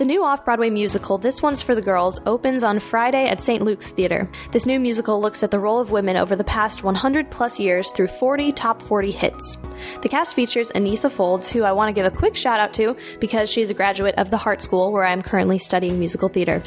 The 0.00 0.06
new 0.06 0.24
off 0.24 0.46
Broadway 0.46 0.70
musical, 0.70 1.18
This 1.18 1.42
One's 1.42 1.60
for 1.60 1.74
the 1.74 1.82
Girls, 1.82 2.20
opens 2.24 2.62
on 2.62 2.80
Friday 2.80 3.26
at 3.26 3.42
St. 3.42 3.62
Luke's 3.62 3.90
Theater. 3.90 4.30
This 4.50 4.64
new 4.64 4.80
musical 4.80 5.20
looks 5.20 5.42
at 5.42 5.50
the 5.50 5.58
role 5.58 5.78
of 5.78 5.90
women 5.90 6.16
over 6.16 6.34
the 6.34 6.42
past 6.42 6.82
100 6.82 7.30
plus 7.30 7.60
years 7.60 7.92
through 7.92 8.06
40 8.06 8.50
top 8.52 8.80
40 8.80 9.10
hits. 9.10 9.58
The 10.00 10.08
cast 10.08 10.34
features 10.34 10.72
Aneesa 10.72 11.12
Folds, 11.12 11.52
who 11.52 11.64
I 11.64 11.72
want 11.72 11.90
to 11.90 11.92
give 11.92 12.06
a 12.10 12.16
quick 12.16 12.34
shout 12.34 12.60
out 12.60 12.72
to 12.74 12.96
because 13.20 13.50
she's 13.50 13.68
a 13.68 13.74
graduate 13.74 14.14
of 14.16 14.30
the 14.30 14.38
Hart 14.38 14.62
School 14.62 14.90
where 14.90 15.04
I 15.04 15.12
am 15.12 15.20
currently 15.20 15.58
studying 15.58 15.98
musical 15.98 16.30
theater. 16.30 16.62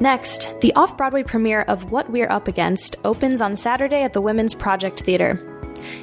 Next, 0.00 0.58
the 0.62 0.72
off 0.72 0.96
Broadway 0.96 1.24
premiere 1.24 1.60
of 1.68 1.92
What 1.92 2.10
We're 2.10 2.30
Up 2.30 2.48
Against 2.48 2.96
opens 3.04 3.42
on 3.42 3.54
Saturday 3.54 4.02
at 4.02 4.14
the 4.14 4.22
Women's 4.22 4.54
Project 4.54 5.00
Theater. 5.00 5.53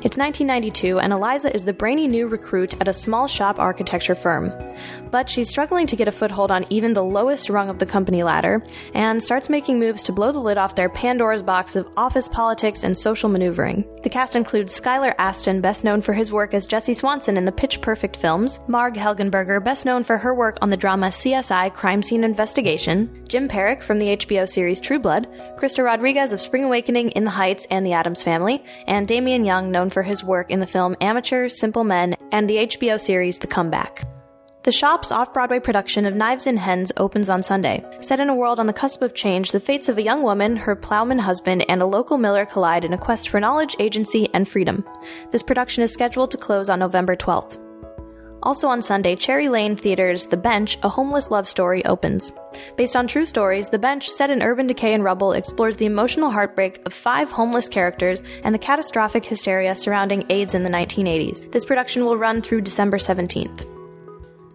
It's 0.03 0.17
1992, 0.17 0.99
and 0.99 1.13
Eliza 1.13 1.53
is 1.53 1.63
the 1.63 1.73
brainy 1.73 2.07
new 2.07 2.27
recruit 2.27 2.79
at 2.79 2.87
a 2.87 2.93
small 2.93 3.27
shop 3.27 3.59
architecture 3.59 4.15
firm. 4.15 4.51
But 5.11 5.29
she's 5.29 5.49
struggling 5.49 5.87
to 5.87 5.95
get 5.95 6.07
a 6.07 6.11
foothold 6.11 6.51
on 6.51 6.65
even 6.69 6.93
the 6.93 7.03
lowest 7.03 7.49
rung 7.49 7.69
of 7.69 7.79
the 7.79 7.85
company 7.85 8.23
ladder, 8.23 8.63
and 8.93 9.23
starts 9.23 9.49
making 9.49 9.79
moves 9.79 10.03
to 10.03 10.13
blow 10.13 10.31
the 10.31 10.39
lid 10.39 10.57
off 10.57 10.75
their 10.75 10.89
Pandora's 10.89 11.43
box 11.43 11.75
of 11.75 11.91
office 11.97 12.27
politics 12.27 12.83
and 12.83 12.97
social 12.97 13.29
maneuvering. 13.29 13.85
The 14.03 14.09
cast 14.09 14.35
includes 14.35 14.79
Skylar 14.79 15.13
Astin, 15.17 15.61
best 15.61 15.83
known 15.83 16.01
for 16.01 16.13
his 16.13 16.31
work 16.31 16.53
as 16.53 16.65
Jesse 16.65 16.93
Swanson 16.93 17.37
in 17.37 17.45
the 17.45 17.51
Pitch 17.51 17.81
Perfect 17.81 18.17
films, 18.17 18.59
Marg 18.67 18.95
Helgenberger, 18.95 19.63
best 19.63 19.85
known 19.85 20.03
for 20.03 20.17
her 20.17 20.33
work 20.33 20.57
on 20.61 20.69
the 20.69 20.77
drama 20.77 21.07
CSI 21.07 21.73
Crime 21.73 22.01
Scene 22.01 22.23
Investigation, 22.23 23.23
Jim 23.27 23.47
Parrack 23.47 23.81
from 23.81 23.99
the 23.99 24.15
HBO 24.17 24.47
series 24.47 24.79
True 24.79 24.99
Blood, 24.99 25.27
Krista 25.57 25.83
Rodriguez 25.83 26.31
of 26.31 26.41
Spring 26.41 26.63
Awakening, 26.63 27.09
In 27.11 27.25
the 27.25 27.31
Heights, 27.31 27.65
and 27.69 27.85
The 27.85 27.93
Addams 27.93 28.23
Family, 28.23 28.63
and 28.87 29.07
Damian 29.07 29.45
Young, 29.45 29.70
known 29.71 29.89
for 29.89 30.03
his 30.03 30.23
work 30.23 30.51
in 30.51 30.59
the 30.59 30.67
film 30.67 30.95
Amateur, 31.01 31.49
Simple 31.49 31.83
Men, 31.83 32.15
and 32.31 32.49
the 32.49 32.57
HBO 32.57 32.99
series 32.99 33.39
The 33.39 33.47
Comeback. 33.47 34.05
The 34.63 34.71
shop's 34.71 35.11
off 35.11 35.33
Broadway 35.33 35.59
production 35.59 36.05
of 36.05 36.15
Knives 36.15 36.45
in 36.45 36.57
Hens 36.57 36.91
opens 36.97 37.29
on 37.29 37.41
Sunday. 37.41 37.83
Set 37.99 38.19
in 38.19 38.29
a 38.29 38.35
world 38.35 38.59
on 38.59 38.67
the 38.67 38.73
cusp 38.73 39.01
of 39.01 39.15
change, 39.15 39.51
the 39.51 39.59
fates 39.59 39.89
of 39.89 39.97
a 39.97 40.03
young 40.03 40.21
woman, 40.21 40.55
her 40.55 40.75
plowman 40.75 41.19
husband, 41.19 41.65
and 41.67 41.81
a 41.81 41.85
local 41.85 42.17
miller 42.17 42.45
collide 42.45 42.85
in 42.85 42.93
a 42.93 42.97
quest 42.97 43.29
for 43.29 43.39
knowledge, 43.39 43.75
agency, 43.79 44.29
and 44.35 44.47
freedom. 44.47 44.85
This 45.31 45.41
production 45.41 45.83
is 45.83 45.91
scheduled 45.91 46.29
to 46.31 46.37
close 46.37 46.69
on 46.69 46.77
November 46.79 47.15
12th. 47.15 47.60
Also 48.43 48.67
on 48.67 48.81
Sunday, 48.81 49.15
Cherry 49.15 49.49
Lane 49.49 49.75
Theater's 49.75 50.25
The 50.25 50.37
Bench, 50.37 50.77
a 50.83 50.89
homeless 50.89 51.29
love 51.29 51.47
story, 51.47 51.85
opens. 51.85 52.31
Based 52.75 52.95
on 52.95 53.07
true 53.07 53.25
stories, 53.25 53.69
The 53.69 53.77
Bench, 53.77 54.09
set 54.09 54.29
in 54.29 54.41
urban 54.41 54.67
decay 54.67 54.93
and 54.93 55.03
rubble, 55.03 55.33
explores 55.33 55.77
the 55.77 55.85
emotional 55.85 56.31
heartbreak 56.31 56.81
of 56.85 56.93
five 56.93 57.31
homeless 57.31 57.69
characters 57.69 58.23
and 58.43 58.53
the 58.55 58.59
catastrophic 58.59 59.25
hysteria 59.25 59.75
surrounding 59.75 60.25
AIDS 60.29 60.55
in 60.55 60.63
the 60.63 60.69
1980s. 60.69 61.51
This 61.51 61.65
production 61.65 62.03
will 62.03 62.17
run 62.17 62.41
through 62.41 62.61
December 62.61 62.97
17th. 62.97 63.67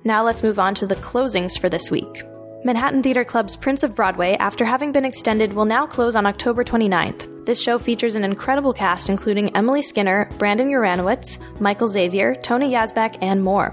Now 0.05 0.25
let's 0.25 0.43
move 0.43 0.59
on 0.59 0.75
to 0.77 0.87
the 0.87 0.97
closings 0.97 1.59
for 1.59 1.69
this 1.69 1.91
week. 1.91 2.25
Manhattan 2.67 3.01
Theater 3.01 3.23
Club's 3.23 3.55
Prince 3.55 3.85
of 3.85 3.95
Broadway, 3.95 4.37
after 4.41 4.65
having 4.65 4.91
been 4.91 5.05
extended, 5.05 5.53
will 5.53 5.67
now 5.67 5.87
close 5.87 6.17
on 6.17 6.27
October 6.27 6.65
29th. 6.65 7.47
This 7.47 7.63
show 7.63 7.79
features 7.79 8.17
an 8.17 8.25
incredible 8.25 8.73
cast 8.73 9.09
including 9.09 9.55
Emily 9.55 9.81
Skinner, 9.81 10.29
Brandon 10.37 10.69
Uranowitz, 10.69 11.39
Michael 11.61 11.87
Xavier, 11.87 12.35
Tony 12.35 12.73
Yazbeck, 12.73 13.19
and 13.23 13.41
more. 13.41 13.73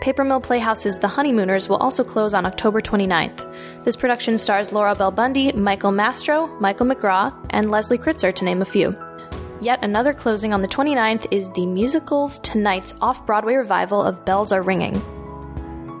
Paper 0.00 0.24
Mill 0.24 0.40
Playhouse's 0.40 0.98
The 0.98 1.06
Honeymooners 1.06 1.68
will 1.68 1.76
also 1.76 2.02
close 2.02 2.32
on 2.32 2.46
October 2.46 2.80
29th. 2.80 3.84
This 3.84 3.96
production 3.96 4.38
stars 4.38 4.72
Laura 4.72 4.94
Bell 4.94 5.10
Bundy, 5.10 5.52
Michael 5.52 5.92
Mastro, 5.92 6.46
Michael 6.58 6.86
McGraw, 6.86 7.34
and 7.50 7.70
Leslie 7.70 7.98
Kritzer, 7.98 8.34
to 8.34 8.44
name 8.46 8.62
a 8.62 8.64
few. 8.64 8.96
Yet 9.60 9.84
another 9.84 10.14
closing 10.14 10.54
on 10.54 10.62
the 10.62 10.68
29th 10.68 11.26
is 11.30 11.50
the 11.50 11.66
musical's 11.66 12.38
Tonight's 12.38 12.94
off 13.02 13.26
Broadway 13.26 13.56
revival 13.56 14.02
of 14.02 14.24
Bells 14.24 14.52
Are 14.52 14.62
Ringing. 14.62 15.02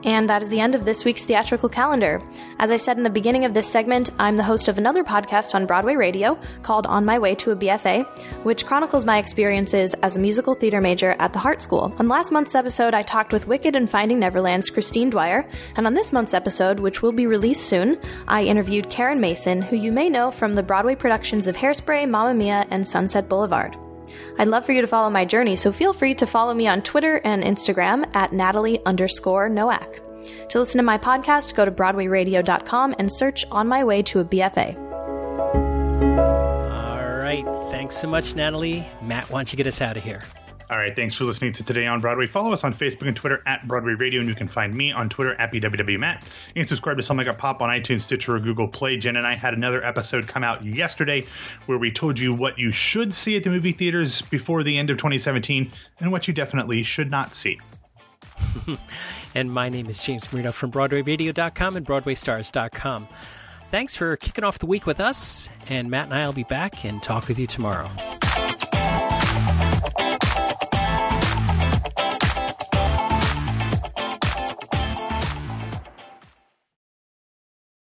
And 0.06 0.30
that 0.30 0.40
is 0.40 0.48
the 0.48 0.60
end 0.60 0.76
of 0.76 0.84
this 0.84 1.04
week's 1.04 1.24
theatrical 1.24 1.68
calendar. 1.68 2.22
As 2.60 2.70
I 2.70 2.76
said 2.76 2.96
in 2.96 3.02
the 3.02 3.10
beginning 3.10 3.44
of 3.44 3.54
this 3.54 3.68
segment, 3.68 4.10
I'm 4.20 4.36
the 4.36 4.44
host 4.44 4.68
of 4.68 4.78
another 4.78 5.02
podcast 5.02 5.52
on 5.52 5.66
Broadway 5.66 5.96
Radio 5.96 6.38
called 6.62 6.86
On 6.86 7.04
My 7.04 7.18
Way 7.18 7.34
to 7.34 7.50
a 7.50 7.56
BFA, 7.56 8.06
which 8.44 8.64
chronicles 8.64 9.04
my 9.04 9.18
experiences 9.18 9.94
as 10.04 10.16
a 10.16 10.20
musical 10.20 10.54
theater 10.54 10.80
major 10.80 11.16
at 11.18 11.32
the 11.32 11.40
Hart 11.40 11.60
School. 11.60 11.92
On 11.98 12.06
last 12.06 12.30
month's 12.30 12.54
episode, 12.54 12.94
I 12.94 13.02
talked 13.02 13.32
with 13.32 13.48
Wicked 13.48 13.74
and 13.74 13.90
Finding 13.90 14.20
Neverland's 14.20 14.70
Christine 14.70 15.10
Dwyer, 15.10 15.44
and 15.74 15.88
on 15.88 15.94
this 15.94 16.12
month's 16.12 16.34
episode, 16.34 16.78
which 16.78 17.02
will 17.02 17.12
be 17.12 17.26
released 17.26 17.64
soon, 17.64 17.98
I 18.28 18.44
interviewed 18.44 18.88
Karen 18.88 19.20
Mason, 19.20 19.60
who 19.60 19.74
you 19.74 19.90
may 19.90 20.08
know 20.08 20.30
from 20.30 20.54
the 20.54 20.62
Broadway 20.62 20.94
productions 20.94 21.48
of 21.48 21.56
Hairspray, 21.56 22.08
Mamma 22.08 22.32
Mia, 22.32 22.64
and 22.70 22.86
Sunset 22.86 23.28
Boulevard. 23.28 23.76
I'd 24.38 24.48
love 24.48 24.64
for 24.64 24.72
you 24.72 24.80
to 24.80 24.86
follow 24.86 25.10
my 25.10 25.24
journey, 25.24 25.56
so 25.56 25.72
feel 25.72 25.92
free 25.92 26.14
to 26.14 26.26
follow 26.26 26.54
me 26.54 26.68
on 26.68 26.82
Twitter 26.82 27.20
and 27.24 27.42
Instagram 27.42 28.08
at 28.14 28.32
Natalie 28.32 28.84
underscore 28.84 29.48
Noack. 29.48 30.00
To 30.48 30.58
listen 30.58 30.78
to 30.78 30.82
my 30.82 30.98
podcast, 30.98 31.54
go 31.54 31.64
to 31.64 31.70
BroadwayRadio.com 31.70 32.96
and 32.98 33.12
search 33.12 33.44
On 33.50 33.68
My 33.68 33.84
Way 33.84 34.02
to 34.02 34.20
a 34.20 34.24
BFA. 34.24 34.76
All 36.72 37.16
right. 37.18 37.44
Thanks 37.70 37.96
so 37.96 38.08
much, 38.08 38.34
Natalie. 38.34 38.86
Matt, 39.02 39.30
why 39.30 39.38
don't 39.38 39.52
you 39.52 39.56
get 39.56 39.66
us 39.66 39.80
out 39.80 39.96
of 39.96 40.02
here? 40.02 40.22
All 40.68 40.76
right, 40.76 40.96
thanks 40.96 41.14
for 41.14 41.22
listening 41.24 41.52
to 41.54 41.62
Today 41.62 41.86
on 41.86 42.00
Broadway. 42.00 42.26
Follow 42.26 42.52
us 42.52 42.64
on 42.64 42.74
Facebook 42.74 43.06
and 43.06 43.16
Twitter 43.16 43.40
at 43.46 43.68
Broadway 43.68 43.92
Radio, 43.92 44.18
and 44.18 44.28
you 44.28 44.34
can 44.34 44.48
find 44.48 44.74
me 44.74 44.90
on 44.90 45.08
Twitter 45.08 45.34
at 45.36 45.52
BWWMatt. 45.52 46.22
You 46.22 46.62
can 46.62 46.66
subscribe 46.66 46.96
to 46.96 47.04
Something 47.04 47.24
Like 47.24 47.36
a 47.36 47.38
Pop 47.38 47.62
on 47.62 47.70
iTunes, 47.70 48.02
Stitcher, 48.02 48.34
or 48.34 48.40
Google 48.40 48.66
Play. 48.66 48.96
Jen 48.96 49.14
and 49.14 49.24
I 49.24 49.36
had 49.36 49.54
another 49.54 49.84
episode 49.84 50.26
come 50.26 50.42
out 50.42 50.64
yesterday 50.64 51.24
where 51.66 51.78
we 51.78 51.92
told 51.92 52.18
you 52.18 52.34
what 52.34 52.58
you 52.58 52.72
should 52.72 53.14
see 53.14 53.36
at 53.36 53.44
the 53.44 53.50
movie 53.50 53.70
theaters 53.70 54.22
before 54.22 54.64
the 54.64 54.76
end 54.76 54.90
of 54.90 54.96
2017 54.96 55.70
and 56.00 56.10
what 56.10 56.26
you 56.26 56.34
definitely 56.34 56.82
should 56.82 57.12
not 57.12 57.32
see. 57.32 57.60
and 59.36 59.52
my 59.52 59.68
name 59.68 59.88
is 59.88 60.00
James 60.00 60.32
Marino 60.32 60.50
from 60.50 60.72
BroadwayRadio.com 60.72 61.76
and 61.76 61.86
BroadwayStars.com. 61.86 63.06
Thanks 63.70 63.94
for 63.94 64.16
kicking 64.16 64.42
off 64.42 64.58
the 64.58 64.66
week 64.66 64.84
with 64.84 64.98
us, 64.98 65.48
and 65.68 65.90
Matt 65.90 66.06
and 66.06 66.14
I 66.14 66.26
will 66.26 66.32
be 66.32 66.44
back 66.44 66.84
and 66.84 67.00
talk 67.00 67.28
with 67.28 67.38
you 67.38 67.46
tomorrow. 67.46 67.88